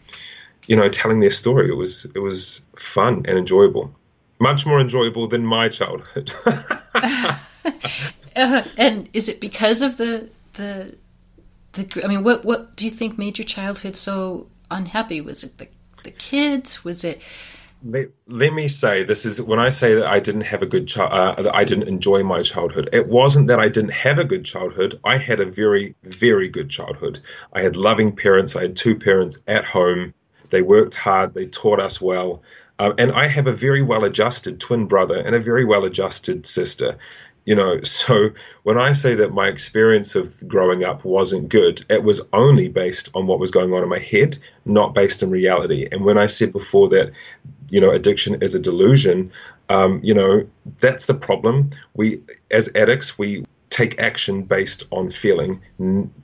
[0.67, 1.69] you know, telling their story.
[1.69, 3.95] It was it was fun and enjoyable,
[4.41, 6.33] much more enjoyable than my childhood.
[8.37, 10.97] uh, and is it because of the the
[11.73, 12.03] the?
[12.05, 15.21] I mean, what what do you think made your childhood so unhappy?
[15.21, 15.69] Was it the
[16.05, 16.85] the kids?
[16.85, 17.21] Was it
[17.83, 20.87] let, let, me say this is when I say that I didn't have a good
[20.87, 22.91] child, uh, that I didn't enjoy my childhood.
[22.93, 25.01] It wasn't that I didn't have a good childhood.
[25.05, 27.21] I had a very, very good childhood.
[27.53, 28.57] I had loving parents.
[28.57, 30.15] I had two parents at home.
[30.51, 31.35] They worked hard.
[31.35, 32.43] They taught us well.
[32.79, 36.47] Um, and I have a very well adjusted twin brother and a very well adjusted
[36.47, 36.99] sister
[37.45, 38.31] you know so
[38.63, 43.11] when i say that my experience of growing up wasn't good it was only based
[43.15, 45.87] on what was going on in my head not based in reality.
[45.91, 47.13] And when i said before that
[47.71, 49.33] you know addiction is a delusion
[49.73, 50.47] um, you know
[50.81, 51.71] that's the problem.
[51.95, 55.63] We as addicts we take action based on feeling.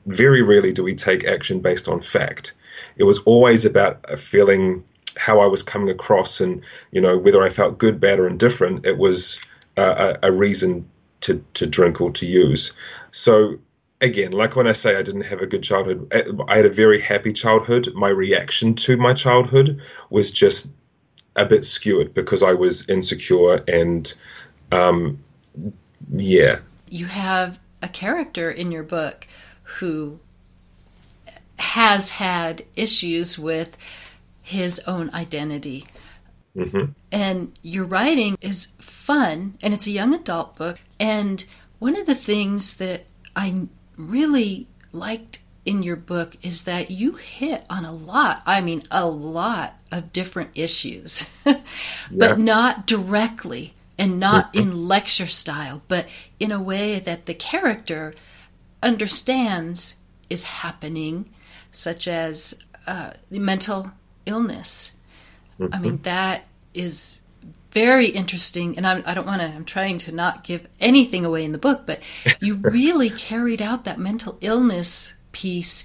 [0.06, 2.54] Very rarely do we take action based on fact.
[2.96, 4.84] It was always about a feeling
[5.16, 8.86] how i was coming across and you know whether i felt good bad or indifferent.
[8.86, 9.40] It was
[9.76, 10.88] a, a reason
[11.20, 12.72] to, to drink or to use.
[13.10, 13.58] So
[14.00, 16.12] again, like when I say I didn't have a good childhood,
[16.48, 17.88] I had a very happy childhood.
[17.94, 20.70] My reaction to my childhood was just
[21.36, 24.12] a bit skewed because I was insecure and,
[24.72, 25.22] um,
[26.10, 26.60] yeah.
[26.88, 29.26] You have a character in your book
[29.62, 30.18] who
[31.58, 33.76] has had issues with
[34.42, 35.84] his own identity.
[36.58, 36.92] Mm-hmm.
[37.12, 40.80] And your writing is fun, and it's a young adult book.
[40.98, 41.44] And
[41.78, 47.64] one of the things that I really liked in your book is that you hit
[47.68, 51.60] on a lot, I mean, a lot of different issues, but
[52.10, 52.34] yeah.
[52.36, 54.70] not directly and not mm-hmm.
[54.70, 56.06] in lecture style, but
[56.40, 58.14] in a way that the character
[58.82, 59.96] understands
[60.30, 61.28] is happening,
[61.72, 63.90] such as uh, mental
[64.24, 64.96] illness.
[65.58, 65.74] Mm-hmm.
[65.74, 66.46] I mean, that
[66.78, 67.20] is
[67.72, 68.76] very interesting.
[68.76, 71.52] And I'm, I do not want to, I'm trying to not give anything away in
[71.52, 72.00] the book, but
[72.40, 75.84] you really carried out that mental illness piece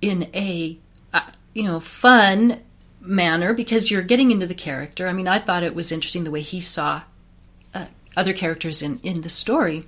[0.00, 0.78] in a,
[1.12, 1.20] uh,
[1.54, 2.60] you know, fun
[3.00, 5.06] manner because you're getting into the character.
[5.06, 7.02] I mean, I thought it was interesting the way he saw
[7.74, 9.84] uh, other characters in, in the story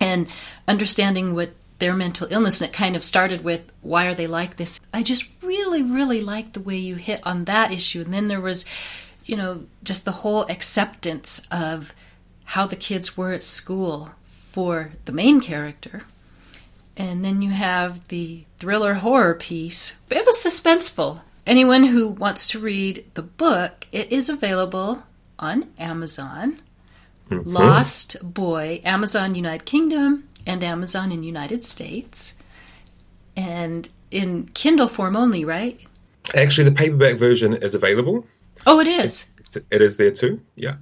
[0.00, 0.26] and
[0.66, 4.56] understanding what their mental illness and it kind of started with why are they like
[4.56, 8.28] this i just really really liked the way you hit on that issue and then
[8.28, 8.64] there was
[9.24, 11.94] you know, just the whole acceptance of
[12.44, 16.02] how the kids were at school for the main character.
[16.96, 19.98] And then you have the thriller horror piece.
[20.10, 21.22] It was suspenseful.
[21.46, 25.02] Anyone who wants to read the book, it is available
[25.38, 26.60] on Amazon.
[27.30, 27.50] Mm-hmm.
[27.50, 32.36] Lost Boy, Amazon United Kingdom, and Amazon in United States.
[33.36, 35.80] And in Kindle form only, right?
[36.34, 38.26] Actually, the paperback version is available.
[38.66, 39.26] Oh, it is.
[39.40, 40.40] It's It is there too.
[40.56, 40.76] Yeah.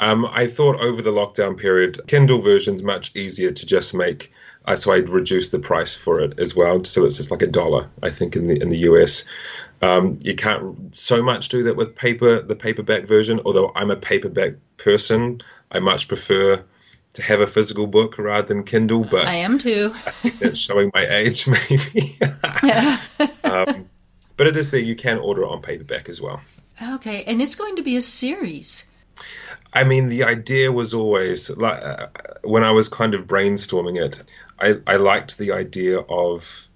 [0.00, 4.32] Um, I thought over the lockdown period, Kindle version's much easier to just make.
[4.66, 6.84] Uh, so I'd reduce the price for it as well.
[6.84, 9.24] So it's just like a dollar, I think, in the in the US.
[9.80, 13.40] Um, you can't so much do that with paper, the paperback version.
[13.44, 16.62] Although I'm a paperback person, I much prefer
[17.14, 19.04] to have a physical book rather than Kindle.
[19.08, 19.92] But I am too.
[20.06, 22.18] I think that's showing my age, maybe.
[23.44, 23.88] um,
[24.36, 24.80] but it is there.
[24.80, 26.42] You can order it on paperback as well.
[26.80, 28.84] Okay, and it's going to be a series.
[29.72, 32.06] I mean, the idea was always like uh,
[32.44, 36.68] when I was kind of brainstorming it, I, I liked the idea of.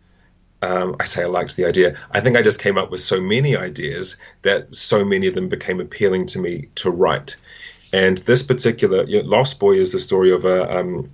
[0.60, 1.96] Um, I say I liked the idea.
[2.12, 5.48] I think I just came up with so many ideas that so many of them
[5.48, 7.36] became appealing to me to write.
[7.92, 11.10] And this particular you know, Lost Boy is the story of a um,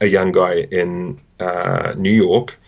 [0.00, 2.58] a young guy in uh, New York,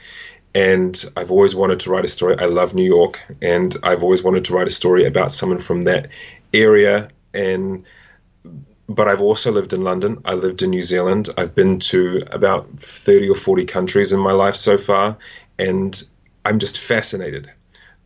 [0.56, 2.34] and I've always wanted to write a story.
[2.38, 5.82] I love New York, and I've always wanted to write a story about someone from
[5.82, 6.08] that
[6.54, 7.08] area.
[7.34, 7.84] And
[8.88, 10.22] but I've also lived in London.
[10.24, 11.28] I lived in New Zealand.
[11.36, 15.18] I've been to about thirty or forty countries in my life so far,
[15.58, 16.02] and
[16.46, 17.52] I'm just fascinated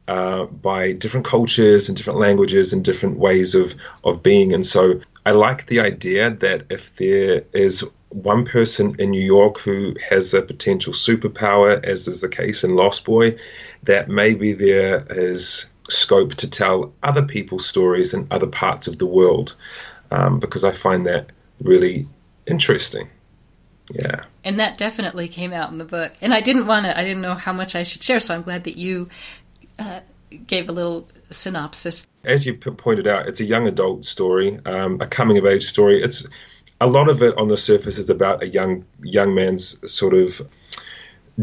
[0.09, 4.53] uh, by different cultures and different languages and different ways of of being.
[4.53, 9.59] And so I like the idea that if there is one person in New York
[9.59, 13.39] who has a potential superpower, as is the case in Lost Boy,
[13.85, 19.07] that maybe there is scope to tell other people's stories in other parts of the
[19.07, 19.55] world,
[20.11, 21.31] um, because I find that
[21.63, 22.07] really
[22.47, 23.09] interesting.
[23.93, 24.25] Yeah.
[24.45, 26.13] And that definitely came out in the book.
[26.21, 28.43] And I didn't want to, I didn't know how much I should share, so I'm
[28.43, 29.09] glad that you
[29.79, 30.01] uh,
[30.47, 32.07] gave a little synopsis.
[32.25, 35.65] As you p- pointed out, it's a young adult story, um, a coming of age
[35.65, 36.03] story.
[36.03, 36.27] It's
[36.81, 40.41] a lot of it on the surface is about a young young man's sort of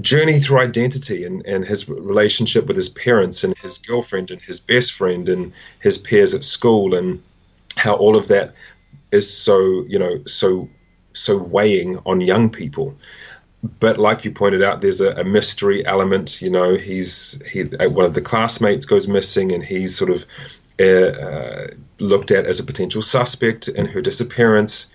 [0.01, 4.59] journey through identity and, and his relationship with his parents and his girlfriend and his
[4.59, 7.23] best friend and his peers at school and
[7.75, 8.53] how all of that
[9.11, 10.69] is so you know so
[11.13, 12.97] so weighing on young people
[13.79, 16.41] but like you pointed out, there's a, a, mystery element.
[16.41, 20.25] You know, he's he one of the classmates goes missing, and he's sort of
[20.79, 21.67] uh, uh,
[21.99, 24.87] looked at as a potential suspect in her disappearance.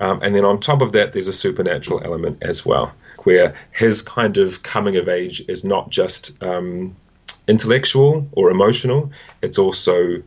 [0.00, 2.92] Um, and then on top of that, there's a supernatural element as well,
[3.24, 6.96] where his kind of coming of age is not just um,
[7.46, 10.22] intellectual or emotional; it's also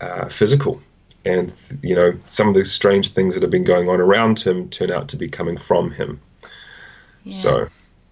[0.00, 0.82] uh, physical.
[1.24, 4.68] And you know, some of the strange things that have been going on around him
[4.68, 6.20] turn out to be coming from him.
[7.22, 7.32] Yeah.
[7.32, 7.68] So,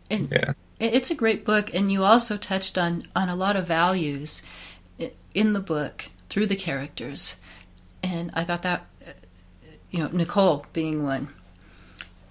[0.09, 4.43] yeah, it's a great book, and you also touched on on a lot of values
[5.35, 7.41] in the book through the characters,
[8.05, 8.87] and I thought that
[9.93, 11.29] you know Nicole being one.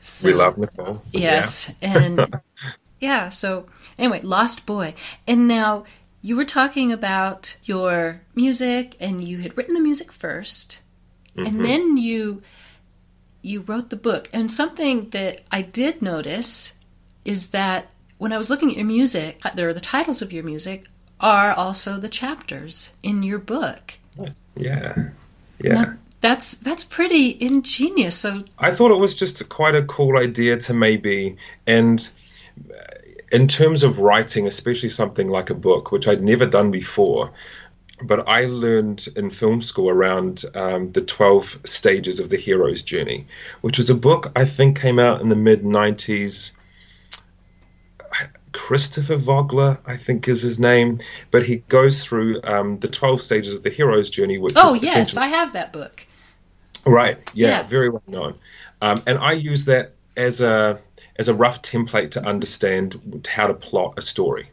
[0.01, 1.01] So, we love Nicole.
[1.13, 1.97] Yes, yeah.
[1.97, 2.41] and
[2.99, 3.29] yeah.
[3.29, 4.93] So anyway, Lost Boy,
[5.25, 5.85] and now
[6.21, 10.81] you were talking about your music, and you had written the music 1st
[11.35, 11.45] mm-hmm.
[11.45, 12.41] and then you
[13.41, 14.29] you wrote the book.
[14.33, 16.75] And something that I did notice
[17.25, 20.43] is that when I was looking at your music, there are the titles of your
[20.43, 20.85] music
[21.19, 23.93] are also the chapters in your book.
[24.55, 25.09] Yeah.
[25.59, 25.73] Yeah.
[25.73, 28.15] Now, that's that's pretty ingenious.
[28.15, 32.07] So I thought it was just quite a cool idea to maybe and
[33.31, 37.31] in terms of writing, especially something like a book, which I'd never done before,
[38.03, 43.27] but I learned in film school around um, the 12 stages of the hero's journey,
[43.61, 46.51] which was a book I think came out in the mid 90s.
[48.53, 50.99] Christopher Vogler, I think is his name,
[51.31, 55.15] but he goes through um, the 12 stages of the hero's journey, which Oh, yes,
[55.15, 56.05] I have that book.
[56.85, 57.63] Right, yeah, yeah.
[57.63, 58.35] very well known.
[58.81, 60.79] Um, and I use that as a
[61.17, 64.49] as a rough template to understand how to plot a story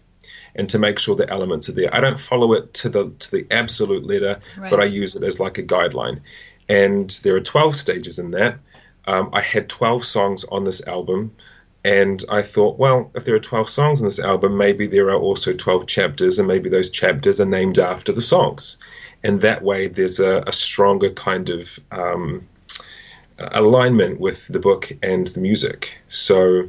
[0.54, 1.94] and to make sure the elements are there.
[1.94, 4.70] I don't follow it to the to the absolute letter, right.
[4.70, 6.20] but I use it as like a guideline.
[6.68, 8.58] And there are 12 stages in that.
[9.06, 11.34] Um, I had 12 songs on this album,
[11.82, 15.18] and I thought, well, if there are 12 songs on this album, maybe there are
[15.18, 18.76] also 12 chapters, and maybe those chapters are named after the songs.
[19.24, 22.48] And that way, there's a, a stronger kind of um,
[23.38, 25.98] alignment with the book and the music.
[26.08, 26.68] So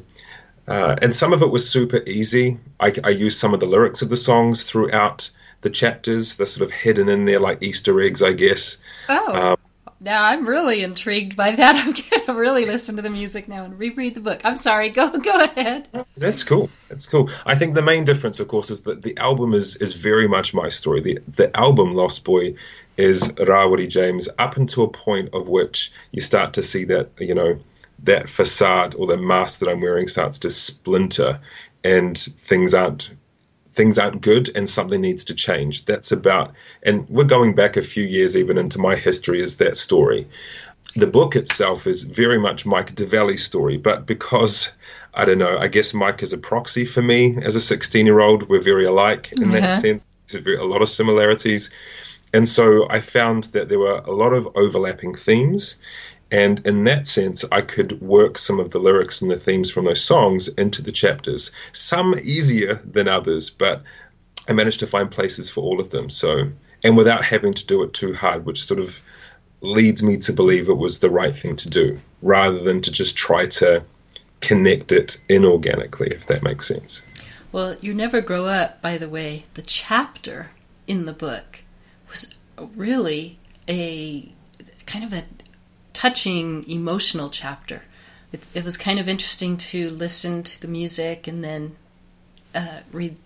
[0.69, 2.59] uh, and some of it was super easy.
[2.79, 5.31] I, I used some of the lyrics of the songs throughout
[5.61, 6.37] the chapters.
[6.37, 8.77] They're sort of hidden in there like Easter eggs, I guess.
[9.09, 9.51] Oh.
[9.51, 9.57] Um,
[9.99, 11.75] now I'm really intrigued by that.
[11.85, 14.41] I'm going to really listen to the music now and reread the book.
[14.43, 14.89] I'm sorry.
[14.89, 15.87] Go go ahead.
[16.15, 16.69] That's cool.
[16.87, 17.29] That's cool.
[17.45, 20.53] I think the main difference, of course, is that the album is is very much
[20.53, 21.01] my story.
[21.01, 22.55] The the album Lost Boy
[22.97, 27.35] is Rawiri James up until a point of which you start to see that you
[27.35, 27.59] know
[28.03, 31.39] that facade or the mask that I'm wearing starts to splinter
[31.83, 33.11] and things aren't
[33.73, 35.85] things aren't good and something needs to change.
[35.85, 36.53] That's about,
[36.83, 40.27] and we're going back a few years even into my history as that story.
[40.95, 44.73] The book itself is very much Mike DeValley's story, but because
[45.13, 48.19] I don't know, I guess Mike is a proxy for me as a 16 year
[48.19, 48.49] old.
[48.49, 50.17] We're very alike in that sense.
[50.27, 51.71] There's a lot of similarities.
[52.33, 55.77] And so I found that there were a lot of overlapping themes.
[56.31, 59.85] And in that sense, I could work some of the lyrics and the themes from
[59.85, 61.51] those songs into the chapters.
[61.71, 63.83] Some easier than others, but
[64.47, 66.09] I managed to find places for all of them.
[66.09, 66.51] So,
[66.83, 69.01] and without having to do it too hard, which sort of
[69.61, 73.17] leads me to believe it was the right thing to do, rather than to just
[73.17, 73.83] try to
[74.39, 77.01] connect it inorganically, if that makes sense.
[77.51, 80.51] Well, You Never Grow Up, by the way, the chapter
[80.87, 81.63] in the book
[82.07, 82.35] was
[82.75, 84.31] really a
[84.85, 85.23] kind of a
[85.99, 87.81] touching, emotional chapter.
[88.31, 91.75] It was kind of interesting to listen to the music and then
[92.55, 93.17] uh, read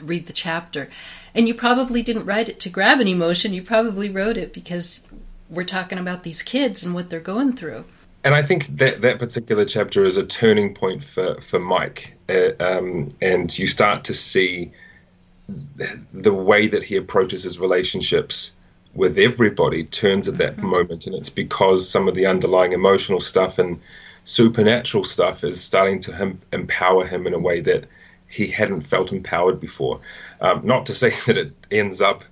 [0.00, 0.88] read the chapter.
[1.34, 3.54] And you probably didn't write it to grab an emotion.
[3.54, 5.04] You probably wrote it because
[5.50, 7.84] we're talking about these kids and what they're going through.
[8.22, 12.50] And I think that that particular chapter is a turning point for for Mike, uh,
[12.60, 14.70] um, and you start to see
[16.12, 18.56] the way that he approaches his relationships
[18.96, 20.66] with everybody turns at that mm-hmm.
[20.66, 23.80] moment, and it's because some of the underlying emotional stuff and
[24.24, 27.86] supernatural stuff is starting to him, empower him in a way that
[28.28, 30.00] he hadn't felt empowered before.
[30.40, 32.24] Um, not to say that it ends up,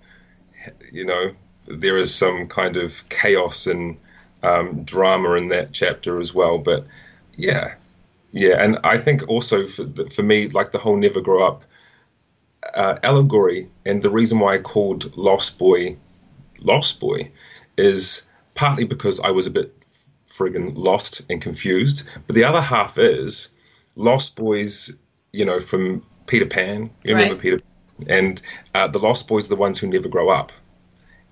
[0.93, 1.35] you know,
[1.67, 3.99] there is some kind of chaos and
[4.43, 6.87] um, drama in that chapter as well, but
[7.37, 7.75] yeah,
[8.33, 11.65] yeah, and I think also for for me, like the whole "Never Grow Up"
[12.75, 15.97] uh, allegory, and the reason why I called Lost Boy
[16.65, 17.33] Lost Boy
[17.77, 19.75] is partly because I was a bit
[20.27, 23.49] friggin' lost and confused, but the other half is
[23.97, 24.97] Lost Boys,
[25.33, 26.91] you know, from Peter Pan.
[27.05, 27.37] You remember.
[27.37, 27.61] Peter?
[28.09, 28.41] And
[28.75, 30.53] uh, the Lost Boys are the ones who never grow up.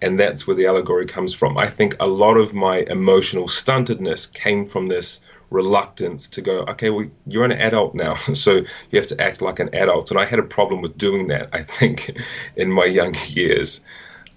[0.00, 1.56] And that's where the allegory comes from.
[1.56, 5.20] I think a lot of my emotional stuntedness came from this
[5.52, 9.60] reluctance to go, okay, well, you're an adult now, so you have to act like
[9.60, 10.10] an adult.
[10.10, 12.18] And I had a problem with doing that, I think,
[12.56, 13.84] in my younger years.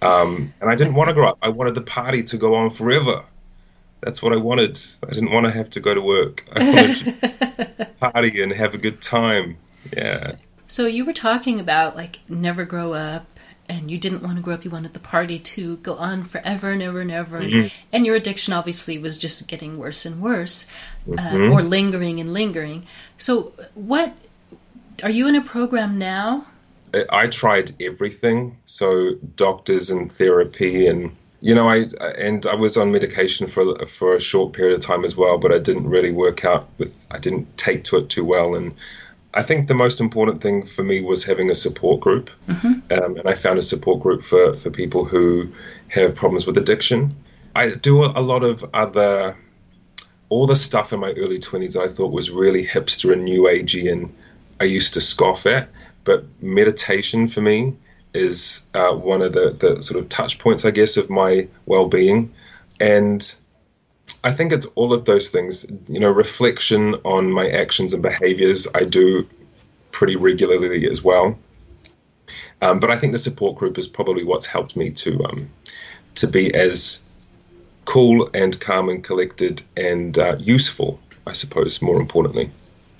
[0.01, 1.37] Um, and I didn't want to grow up.
[1.41, 3.23] I wanted the party to go on forever.
[4.01, 4.79] That's what I wanted.
[5.03, 6.45] I didn't want to have to go to work.
[6.53, 9.57] I wanted to party and have a good time.
[9.95, 10.35] Yeah.
[10.67, 13.25] So you were talking about like never grow up
[13.67, 14.63] and you didn't want to grow up.
[14.63, 17.41] You wanted the party to go on forever and ever and ever.
[17.41, 17.67] Mm-hmm.
[17.91, 20.69] And your addiction obviously was just getting worse and worse,
[21.07, 21.51] uh, mm-hmm.
[21.51, 22.85] uh, or lingering and lingering.
[23.17, 24.15] So, what
[25.03, 26.45] are you in a program now
[27.09, 28.57] I tried everything.
[28.65, 31.85] So doctors and therapy and you know I
[32.17, 35.51] and I was on medication for for a short period of time as well, but
[35.51, 38.75] I didn't really work out with I didn't take to it too well and
[39.35, 42.93] I think the most important thing for me was having a support group, mm-hmm.
[42.93, 45.51] um, and I found a support group for, for people who
[45.89, 47.11] have problems with addiction.
[47.53, 49.37] I do a lot of other,
[50.29, 53.91] all the stuff in my early 20s I thought was really hipster and new agey,
[53.91, 54.15] and
[54.61, 55.67] I used to scoff at
[56.05, 57.75] but meditation for me
[58.13, 61.89] is uh, one of the, the sort of touch points, I guess, of my well
[61.89, 62.33] being.
[62.79, 63.35] And
[64.23, 68.67] I think it's all of those things, you know, reflection on my actions and behaviors
[68.73, 69.27] I do
[69.91, 71.37] pretty regularly as well.
[72.61, 75.49] Um, but I think the support group is probably what's helped me to um,
[76.15, 77.03] to be as
[77.83, 82.51] cool and calm and collected and uh, useful, I suppose, more importantly.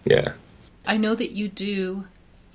[0.03, 0.33] Yeah.
[0.85, 2.05] I know that you do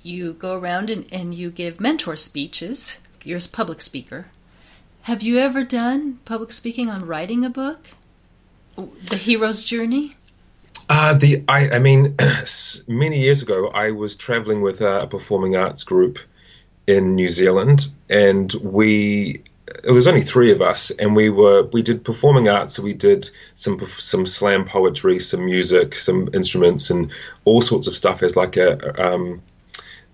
[0.03, 2.99] you go around and, and you give mentor speeches.
[3.23, 4.27] You're a public speaker.
[5.03, 7.89] Have you ever done public speaking on writing a book?
[8.75, 10.15] The hero's journey?
[10.89, 12.15] Uh, the I, I mean,
[12.87, 16.19] many years ago, I was traveling with a performing arts group
[16.87, 19.41] in New Zealand, and we
[19.83, 22.75] it was only three of us, and we were we did performing arts.
[22.75, 27.11] So we did some some slam poetry, some music, some instruments, and
[27.45, 29.41] all sorts of stuff as like a um,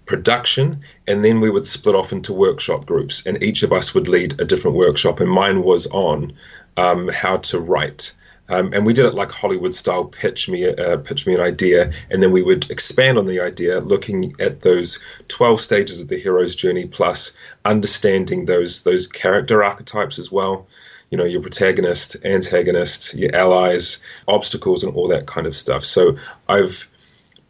[0.08, 4.08] production, and then we would split off into workshop groups, and each of us would
[4.08, 5.20] lead a different workshop.
[5.20, 6.34] And mine was on
[6.76, 8.14] um, how to write.
[8.50, 10.06] Um, and we did it like Hollywood style.
[10.06, 13.82] Pitch me, uh, pitch me an idea, and then we would expand on the idea,
[13.82, 17.34] looking at those twelve stages of the hero's journey, plus
[17.66, 20.66] understanding those those character archetypes as well.
[21.12, 25.84] You know, your protagonist, antagonist, your allies, obstacles, and all that kind of stuff.
[25.84, 26.88] So I've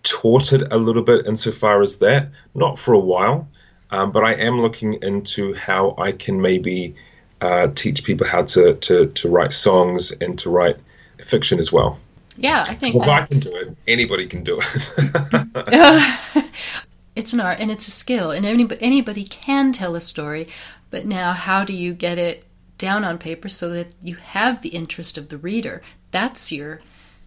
[0.07, 3.47] taught it a little bit insofar as that, not for a while,
[3.91, 6.95] um, but I am looking into how I can maybe
[7.41, 10.77] uh, teach people how to, to, to write songs and to write
[11.19, 11.99] fiction as well.
[12.37, 16.45] Yeah, I think if I can do it, anybody can do it.
[17.17, 20.45] It's an art and it's a skill, and anybody, anybody can tell a story.
[20.91, 22.45] But now, how do you get it
[22.77, 25.81] down on paper so that you have the interest of the reader?
[26.11, 26.79] That's your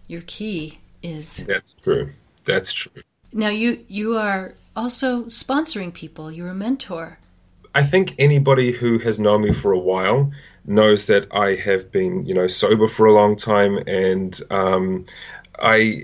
[0.07, 0.79] your key.
[1.03, 2.13] Is that's true.
[2.43, 3.01] That's true.
[3.33, 6.31] Now you you are also sponsoring people.
[6.31, 7.19] You're a mentor.
[7.73, 10.31] I think anybody who has known me for a while
[10.65, 15.05] knows that I have been, you know, sober for a long time, and um,
[15.57, 16.03] I,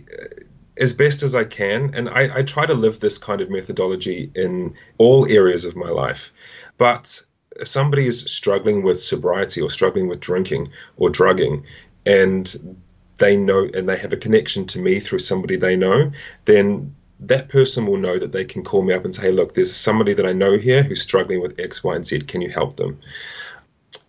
[0.80, 4.32] as best as I can, and I, I try to live this kind of methodology
[4.34, 6.32] in all areas of my life.
[6.78, 7.22] But
[7.66, 11.66] somebody is struggling with sobriety or struggling with drinking or drugging,
[12.06, 12.78] and
[13.18, 16.12] they know and they have a connection to me through somebody they know,
[16.46, 19.76] then that person will know that they can call me up and say, look, there's
[19.76, 22.22] somebody that I know here who's struggling with X, Y, and Z.
[22.22, 23.00] Can you help them?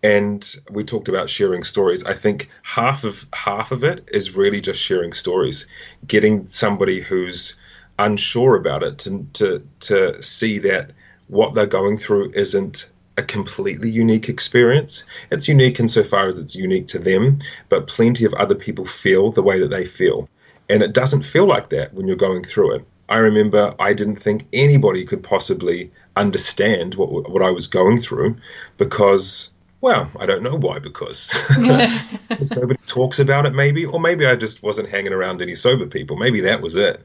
[0.03, 2.05] And we talked about sharing stories.
[2.05, 5.67] I think half of half of it is really just sharing stories,
[6.07, 7.57] getting somebody who's
[7.99, 10.93] unsure about it to to to see that
[11.29, 12.89] what they're going through isn't
[13.19, 15.05] a completely unique experience.
[15.31, 19.43] It's unique insofar as it's unique to them, but plenty of other people feel the
[19.43, 20.29] way that they feel.
[20.71, 22.87] And it doesn't feel like that when you're going through it.
[23.09, 28.37] I remember I didn't think anybody could possibly understand what what I was going through
[28.77, 29.51] because
[29.81, 34.63] well, I don't know why because nobody talks about it maybe or maybe I just
[34.63, 36.17] wasn't hanging around any sober people.
[36.17, 37.03] Maybe that was it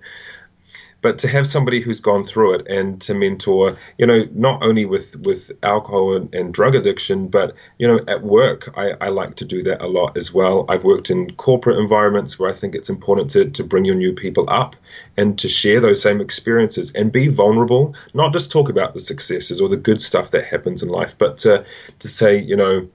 [1.03, 4.85] but to have somebody who's gone through it and to mentor, you know, not only
[4.85, 9.35] with with alcohol and, and drug addiction, but you know, at work, I, I, like
[9.35, 10.65] to do that a lot as well.
[10.69, 14.13] I've worked in corporate environments where I think it's important to to bring your new
[14.13, 14.77] people up
[15.17, 19.59] and to share those same experiences and be vulnerable, not just talk about the successes
[19.59, 21.65] or the good stuff that happens in life, but to
[21.99, 22.87] to say, you know,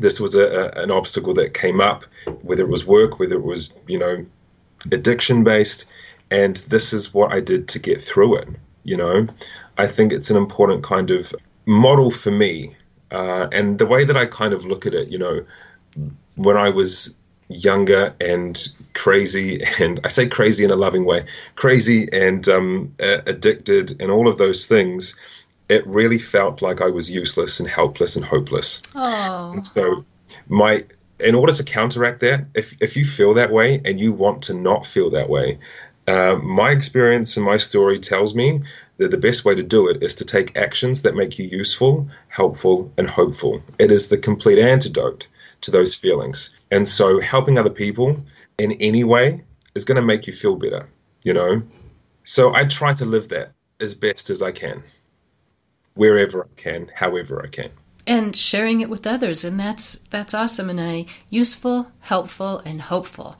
[0.00, 2.04] this was a, a an obstacle that came up,
[2.40, 4.24] whether it was work, whether it was you know
[4.90, 5.84] addiction based
[6.32, 8.48] and this is what I did to get through it.
[8.84, 9.26] You know,
[9.76, 11.34] I think it's an important kind of
[11.66, 12.74] model for me.
[13.10, 15.44] Uh, and the way that I kind of look at it, you know,
[16.36, 17.14] when I was
[17.48, 18.56] younger and
[18.94, 24.26] crazy, and I say crazy in a loving way, crazy and um, addicted, and all
[24.26, 25.14] of those things,
[25.68, 28.80] it really felt like I was useless and helpless and hopeless.
[28.94, 29.52] Oh.
[29.52, 30.06] And so,
[30.48, 30.84] my
[31.20, 34.54] in order to counteract that, if if you feel that way and you want to
[34.54, 35.58] not feel that way,
[36.12, 38.60] uh, my experience and my story tells me
[38.98, 42.06] that the best way to do it is to take actions that make you useful,
[42.28, 43.62] helpful, and hopeful.
[43.78, 45.26] It is the complete antidote
[45.62, 46.54] to those feelings.
[46.70, 48.22] And so, helping other people
[48.58, 49.42] in any way
[49.74, 50.86] is going to make you feel better,
[51.24, 51.62] you know?
[52.24, 54.82] So, I try to live that as best as I can,
[55.94, 57.70] wherever I can, however I can
[58.04, 63.38] and sharing it with others and that's that's awesome and I useful helpful and hopeful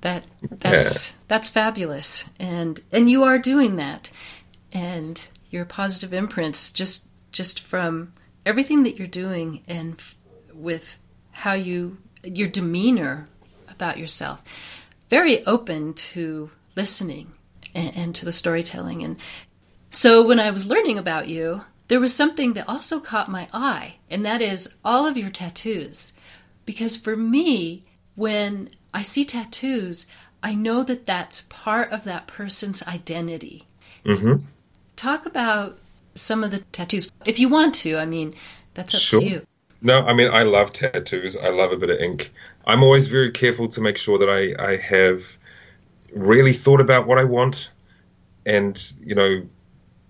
[0.00, 1.16] that that's yeah.
[1.28, 4.10] that's fabulous, and and you are doing that,
[4.72, 8.12] and your positive imprints just just from
[8.46, 10.16] everything that you're doing and f-
[10.54, 10.98] with
[11.32, 13.28] how you your demeanor
[13.68, 14.42] about yourself,
[15.08, 17.32] very open to listening
[17.74, 19.02] and, and to the storytelling.
[19.02, 19.16] And
[19.90, 23.96] so when I was learning about you, there was something that also caught my eye,
[24.10, 26.12] and that is all of your tattoos.
[26.66, 30.06] Because for me, when I see tattoos,
[30.42, 33.66] I know that that's part of that person's identity.
[34.04, 34.44] Mm-hmm.
[34.96, 35.78] Talk about
[36.14, 37.96] some of the tattoos, if you want to.
[37.96, 38.32] I mean,
[38.74, 39.20] that's up sure.
[39.20, 39.46] to you.
[39.80, 41.36] No, I mean, I love tattoos.
[41.36, 42.32] I love a bit of ink.
[42.66, 45.38] I'm always very careful to make sure that I, I have
[46.12, 47.70] really thought about what I want.
[48.44, 49.42] And, you know,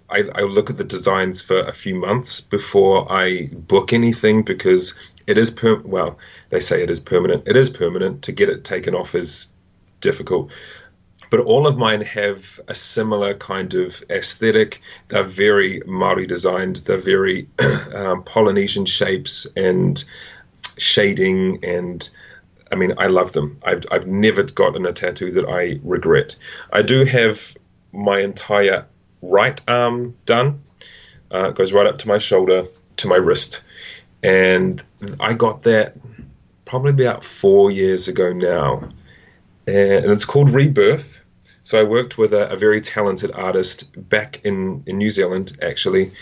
[0.09, 4.95] I, I look at the designs for a few months before I book anything because
[5.29, 6.19] it is per well
[6.49, 7.47] they say it is permanent.
[7.47, 8.23] It is permanent.
[8.23, 9.47] To get it taken off is
[10.01, 10.51] difficult.
[11.31, 14.81] But all of mine have a similar kind of aesthetic.
[15.09, 16.77] They're very maori designed.
[16.77, 17.49] They're very
[17.95, 20.03] um, polynesian shapes and
[20.79, 22.09] shading and
[22.73, 23.59] i mean i love them.
[23.65, 26.37] I've, I've never gotten a tattoo that i regret.
[26.73, 27.57] I do have
[27.93, 28.87] my entire
[29.21, 30.63] right arm done.
[31.31, 32.65] Uh, it goes right up to my shoulder
[32.97, 33.63] to my wrist
[34.23, 34.83] and
[35.21, 35.97] I got that
[36.65, 38.89] probably about four years ago now,
[39.67, 41.21] and it's called Rebirth.
[41.61, 46.13] So I worked with a, a very talented artist back in, in New Zealand, actually.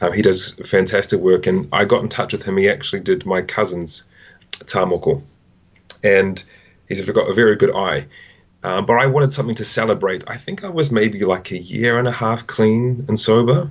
[0.00, 2.56] Uh, he does fantastic work, and I got in touch with him.
[2.56, 4.04] He actually did my cousin's
[4.64, 5.22] tā moko,
[6.02, 6.42] and
[6.88, 8.06] he's got a very good eye.
[8.62, 10.24] Uh, but I wanted something to celebrate.
[10.26, 13.70] I think I was maybe like a year and a half clean and sober,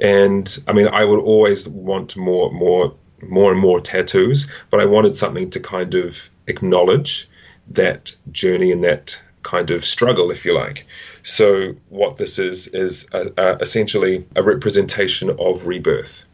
[0.00, 4.86] and I mean, I would always want more, more more and more tattoos, but I
[4.86, 7.28] wanted something to kind of acknowledge
[7.68, 10.86] that journey and that kind of struggle, if you like.
[11.22, 16.24] So what this is is a, a, essentially a representation of rebirth.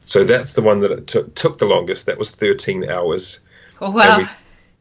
[0.00, 2.06] So that's the one that it took took the longest.
[2.06, 3.40] That was 13 hours.
[3.80, 4.18] Oh, wow.
[4.18, 4.24] We,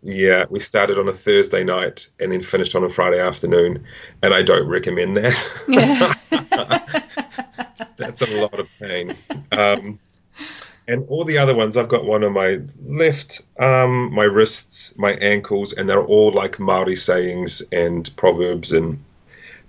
[0.05, 3.85] yeah, we started on a Thursday night and then finished on a Friday afternoon,
[4.21, 5.51] and I don't recommend that.
[5.67, 6.13] Yeah.
[7.97, 9.15] that's a lot of pain.
[9.51, 9.99] Um,
[10.87, 15.13] and all the other ones, I've got one on my left arm, my wrists, my
[15.13, 19.03] ankles, and they're all like Maori sayings and proverbs and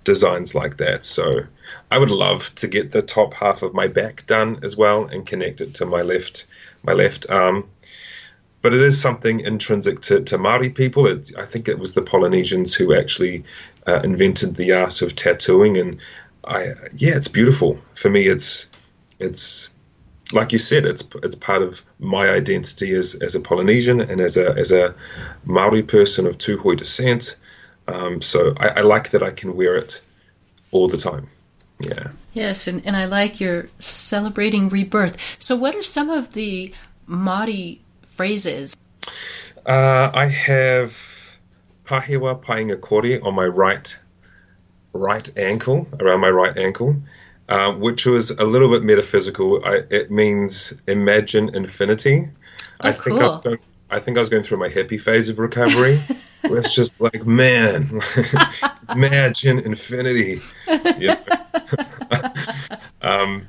[0.03, 1.03] designs like that.
[1.03, 1.41] So
[1.89, 5.25] I would love to get the top half of my back done as well and
[5.25, 6.45] connect it to my left
[6.83, 7.67] my left arm.
[8.61, 11.07] But it is something intrinsic to, to Maori people.
[11.07, 13.43] It, I think it was the Polynesians who actually
[13.87, 15.99] uh, invented the art of tattooing, and
[16.45, 18.27] I yeah, it's beautiful for me.
[18.27, 18.69] It's
[19.19, 19.69] it's
[20.33, 24.37] like you said, it's it's part of my identity as as a Polynesian and as
[24.37, 24.93] a as a
[25.45, 27.37] Maori person of Tūhoe descent.
[27.87, 30.01] Um, so I, I, like that I can wear it
[30.71, 31.29] all the time.
[31.79, 32.09] Yeah.
[32.33, 35.17] Yes, and, and I like your celebrating rebirth.
[35.39, 36.73] So, what are some of the
[37.07, 38.75] Māori phrases?
[39.65, 41.37] Uh, I have
[41.85, 43.97] pahewa painga kore on my right
[44.93, 46.95] right ankle, around my right ankle,
[47.49, 49.63] uh, which was a little bit metaphysical.
[49.65, 52.23] I, it means imagine infinity.
[52.81, 53.17] Oh, I cool.
[53.17, 53.57] think I was going,
[53.89, 55.99] I think I was going through my happy phase of recovery.
[56.41, 58.01] where it's just like, man,
[58.89, 60.39] imagine infinity.
[63.01, 63.47] um,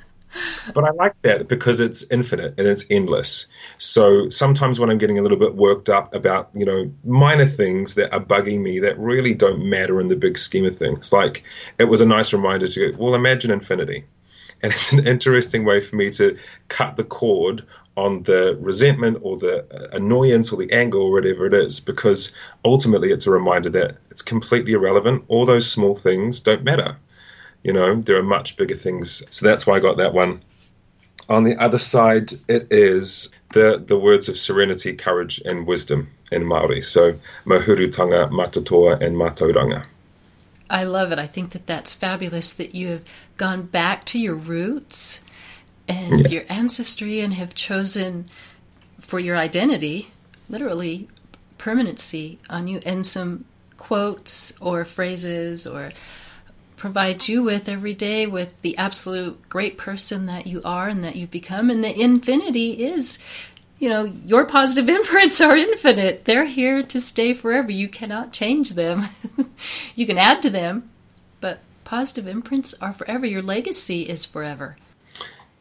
[0.75, 3.47] but I like that because it's infinite and it's endless.
[3.79, 7.95] So sometimes when I'm getting a little bit worked up about, you know, minor things
[7.97, 11.45] that are bugging me that really don't matter in the big scheme of things, like
[11.79, 14.05] it was a nice reminder to go, well, imagine infinity.
[14.63, 16.37] And it's an interesting way for me to
[16.69, 17.65] cut the cord
[17.97, 22.33] on the resentment or the uh, annoyance or the anger or whatever it is, because
[22.65, 25.25] ultimately it's a reminder that it's completely irrelevant.
[25.29, 26.97] All those small things don't matter.
[27.63, 29.23] You know, there are much bigger things.
[29.31, 30.43] So that's why I got that one.
[31.29, 36.47] On the other side, it is the, the words of serenity, courage, and wisdom in
[36.47, 36.81] Maori.
[36.81, 39.85] So mahurutanga, matatoa, and matauranga.
[40.71, 41.19] I love it.
[41.19, 43.05] I think that that's fabulous that you have
[43.37, 45.23] gone back to your roots
[45.87, 46.29] and yeah.
[46.29, 48.29] your ancestry and have chosen
[49.01, 50.11] for your identity,
[50.49, 51.09] literally
[51.57, 53.45] permanency on you, and some
[53.79, 55.93] quotes or phrases or
[56.79, 61.17] provide you with every day with the absolute great person that you are and that
[61.17, 61.69] you've become.
[61.69, 63.23] And the infinity is,
[63.79, 66.25] you know, your positive imprints are infinite.
[66.25, 67.71] They're here to stay forever.
[67.71, 69.05] You cannot change them.
[69.95, 70.91] you can add to them,
[71.41, 73.27] but positive imprints are forever.
[73.27, 74.77] Your legacy is forever.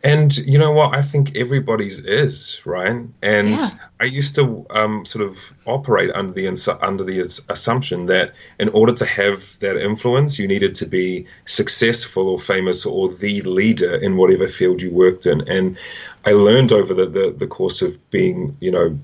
[0.04, 0.96] And you know what?
[0.96, 3.02] I think everybody's is right.
[3.22, 3.70] And yeah.
[4.00, 6.48] I used to um, sort of operate under the
[6.82, 12.30] under the assumption that in order to have that influence, you needed to be successful
[12.30, 15.48] or famous or the leader in whatever field you worked in.
[15.50, 15.78] And
[16.26, 19.00] I learned over the, the, the course of being, you know,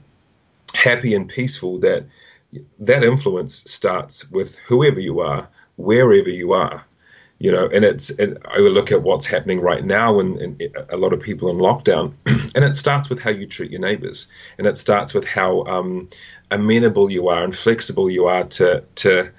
[0.75, 2.05] happy and peaceful that
[2.79, 6.85] that influence starts with whoever you are, wherever you are
[7.43, 10.63] you know, and it's and I would look at what's happening right now, and, and
[10.89, 12.13] a lot of people in lockdown,
[12.55, 14.27] and it starts with how you treat your neighbours,
[14.57, 16.07] and it starts with how um,
[16.51, 19.29] amenable you are and flexible you are to to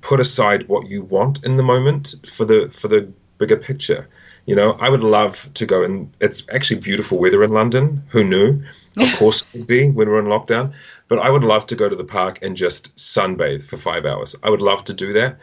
[0.00, 4.08] put aside what you want in the moment for the for the bigger picture.
[4.46, 8.02] You know, I would love to go and it's actually beautiful weather in London.
[8.08, 8.64] Who knew?
[8.98, 10.74] Of course it would be when we're in lockdown.
[11.06, 14.34] But I would love to go to the park and just sunbathe for five hours.
[14.42, 15.38] I would love to do that.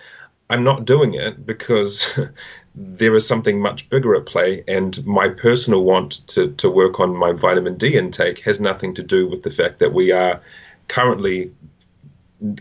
[0.52, 2.20] I'm not doing it because
[2.76, 7.16] there is something much bigger at play, and my personal want to, to work on
[7.16, 10.42] my vitamin D intake has nothing to do with the fact that we are
[10.90, 11.54] currently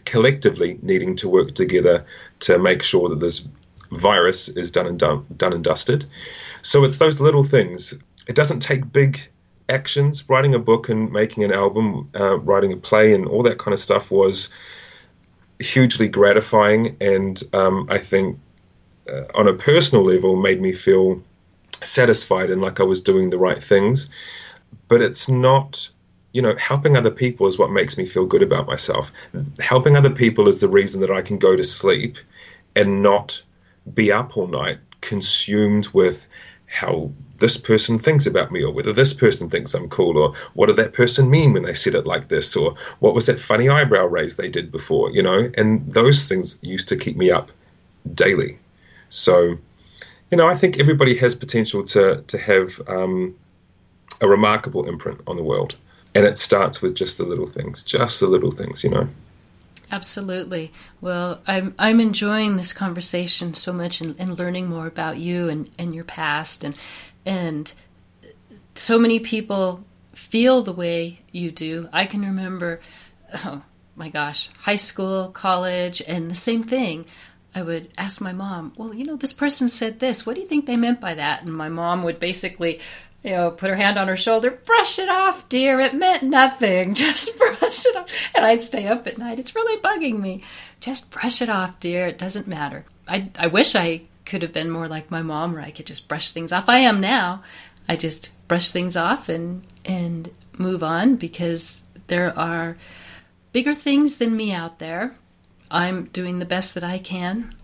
[0.04, 2.06] collectively needing to work together
[2.40, 3.48] to make sure that this
[3.90, 6.04] virus is done and done, done and dusted.
[6.62, 7.94] So it's those little things.
[8.28, 9.20] It doesn't take big
[9.68, 10.28] actions.
[10.28, 13.72] Writing a book and making an album, uh, writing a play, and all that kind
[13.72, 14.50] of stuff was
[15.60, 18.38] hugely gratifying, and um, I think
[19.10, 21.22] uh, on a personal level made me feel
[21.82, 24.10] satisfied and like I was doing the right things.
[24.88, 25.88] But it's not,
[26.32, 29.12] you know, helping other people is what makes me feel good about myself.
[29.60, 32.18] Helping other people is the reason that I can go to sleep
[32.76, 33.42] and not
[33.94, 36.26] be up all night consumed with
[36.66, 37.10] how
[37.40, 40.76] this person thinks about me or whether this person thinks I'm cool or what did
[40.76, 44.06] that person mean when they said it like this or what was that funny eyebrow
[44.06, 45.48] raise they did before, you know?
[45.56, 47.50] And those things used to keep me up
[48.14, 48.58] daily.
[49.08, 49.58] So,
[50.30, 53.34] you know, I think everybody has potential to to have um,
[54.20, 55.74] a remarkable imprint on the world,
[56.14, 59.08] and it starts with just the little things, just the little things, you know.
[59.92, 60.70] Absolutely.
[61.00, 65.68] Well, I'm I'm enjoying this conversation so much and, and learning more about you and,
[65.78, 66.76] and your past and
[67.24, 67.72] and
[68.74, 71.88] so many people feel the way you do.
[71.92, 72.80] I can remember,
[73.44, 73.62] oh
[73.96, 77.06] my gosh, high school, college, and the same thing.
[77.54, 80.24] I would ask my mom, well, you know, this person said this.
[80.24, 81.42] What do you think they meant by that?
[81.42, 82.80] And my mom would basically
[83.22, 85.80] you know, put her hand on her shoulder, brush it off, dear.
[85.80, 86.94] It meant nothing.
[86.94, 88.30] Just brush it off.
[88.34, 89.38] And I'd stay up at night.
[89.38, 90.42] It's really bugging me.
[90.80, 92.06] Just brush it off, dear.
[92.06, 92.84] It doesn't matter.
[93.06, 96.08] I, I wish I could have been more like my mom where I could just
[96.08, 96.68] brush things off.
[96.68, 97.42] I am now.
[97.88, 102.76] I just brush things off and and move on because there are
[103.52, 105.16] bigger things than me out there.
[105.70, 107.54] I'm doing the best that I can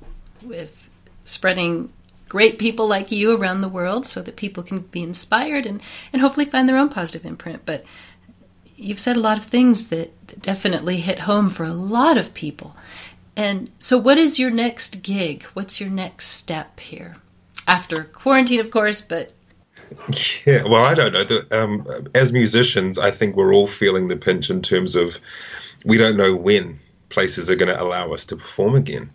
[0.43, 0.91] with
[1.25, 1.93] spreading
[2.29, 5.81] great people like you around the world so that people can be inspired and,
[6.13, 7.63] and hopefully find their own positive imprint.
[7.65, 7.85] But
[8.75, 12.35] you've said a lot of things that, that definitely hit home for a lot of
[12.35, 12.77] people.
[13.37, 15.45] And so, what is your next gig?
[15.55, 17.17] What's your next step here?
[17.69, 19.33] After quarantine, of course, but.
[20.45, 21.25] Yeah, well, I don't know.
[21.25, 25.19] The, um, as musicians, I think we're all feeling the pinch in terms of
[25.85, 29.11] we don't know when places are going to allow us to perform again.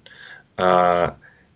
[0.58, 1.12] Uh,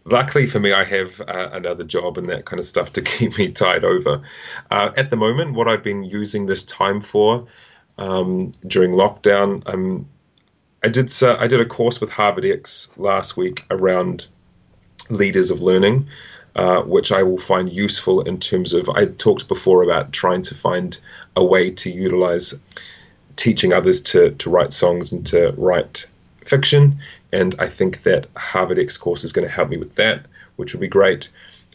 [0.05, 3.37] luckily for me, I have uh, another job and that kind of stuff to keep
[3.37, 4.21] me tied over.
[4.69, 7.47] Uh, at the moment, what I've been using this time for
[7.97, 10.07] um, during lockdown, um,
[10.85, 14.27] I did I did a course with Harvard X last week around
[15.09, 16.07] leaders of learning.
[16.55, 18.89] Uh, which I will find useful in terms of.
[18.89, 20.97] I talked before about trying to find
[21.35, 22.53] a way to utilize
[23.35, 26.07] teaching others to, to write songs and to write
[26.45, 26.99] fiction
[27.35, 30.25] and I think that Harvard X course is going to help me with that,
[30.55, 31.29] which will be great.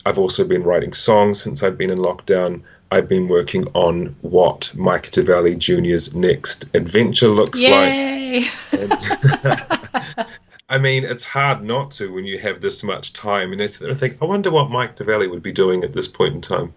[0.07, 2.63] I've also been writing songs since I've been in lockdown.
[2.91, 8.41] I've been working on what Mike DeValley Jr.'s next adventure looks Yay!
[8.41, 8.51] like.
[10.71, 13.53] I mean, it's hard not to when you have this much time.
[13.53, 16.41] And I think, I wonder what Mike DeValley would be doing at this point in
[16.41, 16.73] time,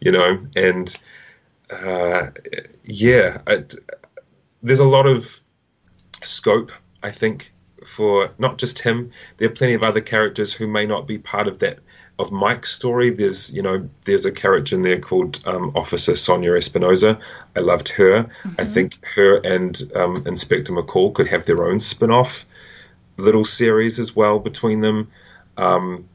[0.00, 0.44] you know?
[0.56, 0.96] And
[1.70, 2.30] uh,
[2.82, 3.74] yeah, it,
[4.62, 5.40] there's a lot of
[6.24, 6.72] scope,
[7.04, 7.52] I think,
[7.86, 9.10] for not just him.
[9.36, 11.78] There are plenty of other characters who may not be part of that
[12.18, 13.10] of Mike's story.
[13.10, 17.18] There's you know there's a character in there called um, Officer Sonia Espinosa.
[17.54, 18.24] I loved her.
[18.24, 18.54] Mm-hmm.
[18.58, 22.44] I think her and um, Inspector McCall could have their own spin-off
[23.16, 25.10] little series as well between them.
[25.56, 26.08] Um,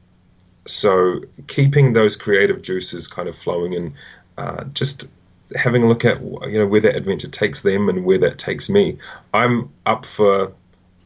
[0.66, 3.92] so keeping those creative juices kind of flowing and
[4.38, 5.10] uh, just
[5.54, 8.70] having a look at you know where that adventure takes them and where that takes
[8.70, 8.98] me.
[9.32, 10.52] I'm up for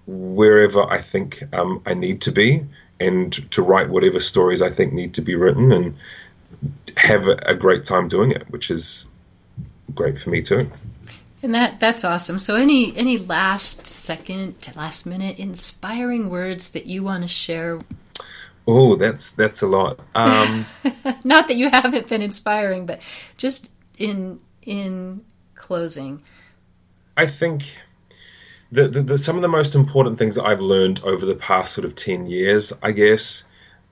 [0.06, 2.66] wherever I think um, I need to be
[3.00, 5.96] and to write whatever stories I think need to be written and
[6.96, 9.06] have a, great time doing it, which is
[9.94, 10.70] great for me too.
[11.42, 12.38] And that that's awesome.
[12.38, 17.78] So any any last second, last minute inspiring words that you want to share?
[18.66, 20.00] Oh, that's that's a lot.
[20.14, 20.66] Um,
[21.24, 23.02] Not that you haven't been inspiring, but
[23.36, 26.22] just in in closing.
[27.16, 27.78] I think
[28.72, 31.74] the, the, the, some of the most important things that I've learned over the past
[31.74, 33.44] sort of 10 years, I guess,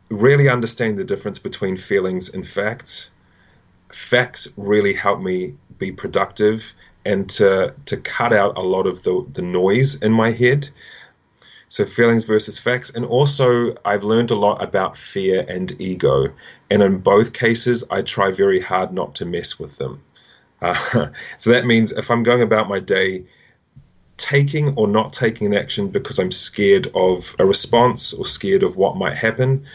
[0.09, 3.11] really understanding the difference between feelings and facts.
[3.93, 9.27] Facts really help me be productive and to, to cut out a lot of the,
[9.33, 10.68] the noise in my head.
[11.68, 12.91] So, feelings versus facts.
[12.91, 16.33] And also, I've learned a lot about fear and ego.
[16.70, 20.01] And in both cases, I try very hard not to mess with them.
[20.62, 23.25] Uh, so, that means if I'm going about my day,
[24.16, 28.76] taking or not taking an action because I'm scared of a response or scared of
[28.76, 29.66] what might happen,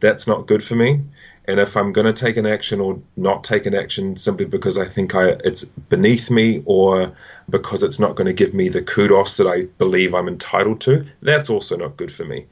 [0.00, 1.02] that's not good for me.
[1.48, 4.78] And if I'm going to take an action or not take an action simply because
[4.78, 7.16] I think I, it's beneath me or
[7.48, 11.06] because it's not going to give me the kudos that I believe I'm entitled to,
[11.22, 12.46] that's also not good for me.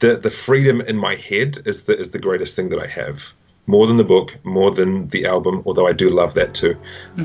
[0.00, 3.32] The the freedom in my head is the is the greatest thing that I have.
[3.68, 6.76] More than the book, more than the album, although I do love that too.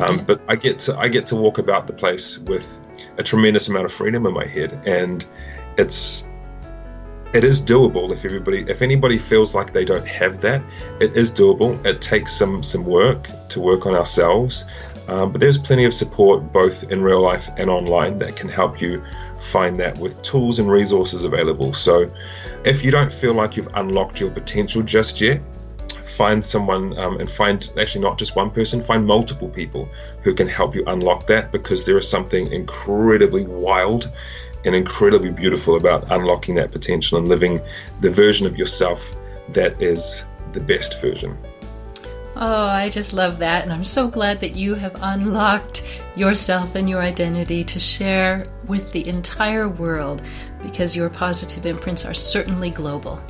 [0.02, 2.80] Um, but I get to I get to walk about the place with
[3.18, 5.26] a tremendous amount of freedom in my head, and
[5.78, 6.28] it's
[7.34, 10.62] it is doable if everybody if anybody feels like they don't have that
[11.00, 11.84] it is doable.
[11.86, 14.66] It takes some some work to work on ourselves
[15.08, 18.82] um, but there's plenty of support both in real life and online that can help
[18.82, 19.04] you
[19.38, 21.74] find that with tools and resources available.
[21.74, 22.12] So
[22.64, 25.42] if you don't feel like you've unlocked your potential just yet
[26.14, 29.90] find someone um, and find actually not just one person, find multiple people
[30.22, 34.12] who can help you unlock that because there is something incredibly wild
[34.66, 37.60] and incredibly beautiful about unlocking that potential and living
[38.02, 39.14] the version of yourself
[39.50, 41.38] that is the best version.
[42.36, 43.64] Oh, I just love that.
[43.64, 45.84] And I'm so glad that you have unlocked
[46.16, 50.22] yourself and your identity to share with the entire world.
[50.64, 53.22] because your positive imprints are certainly global.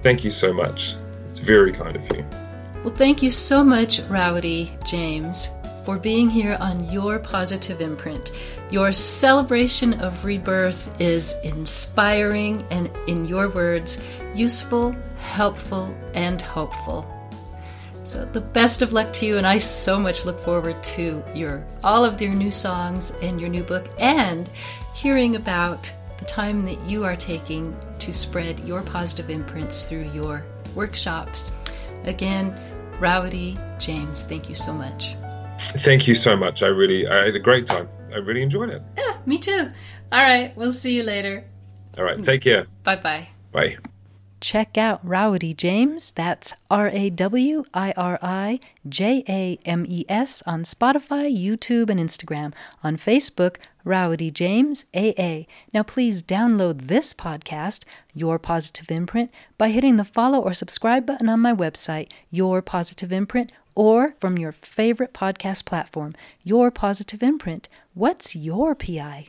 [0.00, 0.96] Thank you so much.
[1.32, 2.26] It's very kind of you.
[2.84, 5.50] Well, thank you so much, Rawiri James,
[5.82, 8.32] for being here on your positive imprint.
[8.70, 14.04] Your celebration of rebirth is inspiring and, in your words,
[14.34, 17.08] useful, helpful, and hopeful.
[18.04, 21.64] So the best of luck to you, and I so much look forward to your
[21.82, 24.50] all of your new songs and your new book, and
[24.92, 30.44] hearing about the time that you are taking to spread your positive imprints through your
[30.74, 31.52] workshops.
[32.04, 32.54] Again,
[32.98, 35.16] Rawiri James, thank you so much.
[35.58, 36.62] Thank you so much.
[36.62, 37.88] I really, I had a great time.
[38.12, 38.82] I really enjoyed it.
[38.96, 39.70] Yeah, me too.
[40.10, 41.44] All right, we'll see you later.
[41.98, 42.66] All right, take care.
[42.82, 43.28] Bye bye.
[43.52, 43.76] Bye.
[44.42, 50.04] Check out Rawiri James, that's R A W I R I J A M E
[50.08, 52.52] S, on Spotify, YouTube, and Instagram.
[52.82, 55.46] On Facebook, Rawiri James AA.
[55.72, 57.84] Now, please download this podcast,
[58.14, 63.12] Your Positive Imprint, by hitting the follow or subscribe button on my website, Your Positive
[63.12, 67.68] Imprint, or from your favorite podcast platform, Your Positive Imprint.
[67.94, 69.28] What's your PI?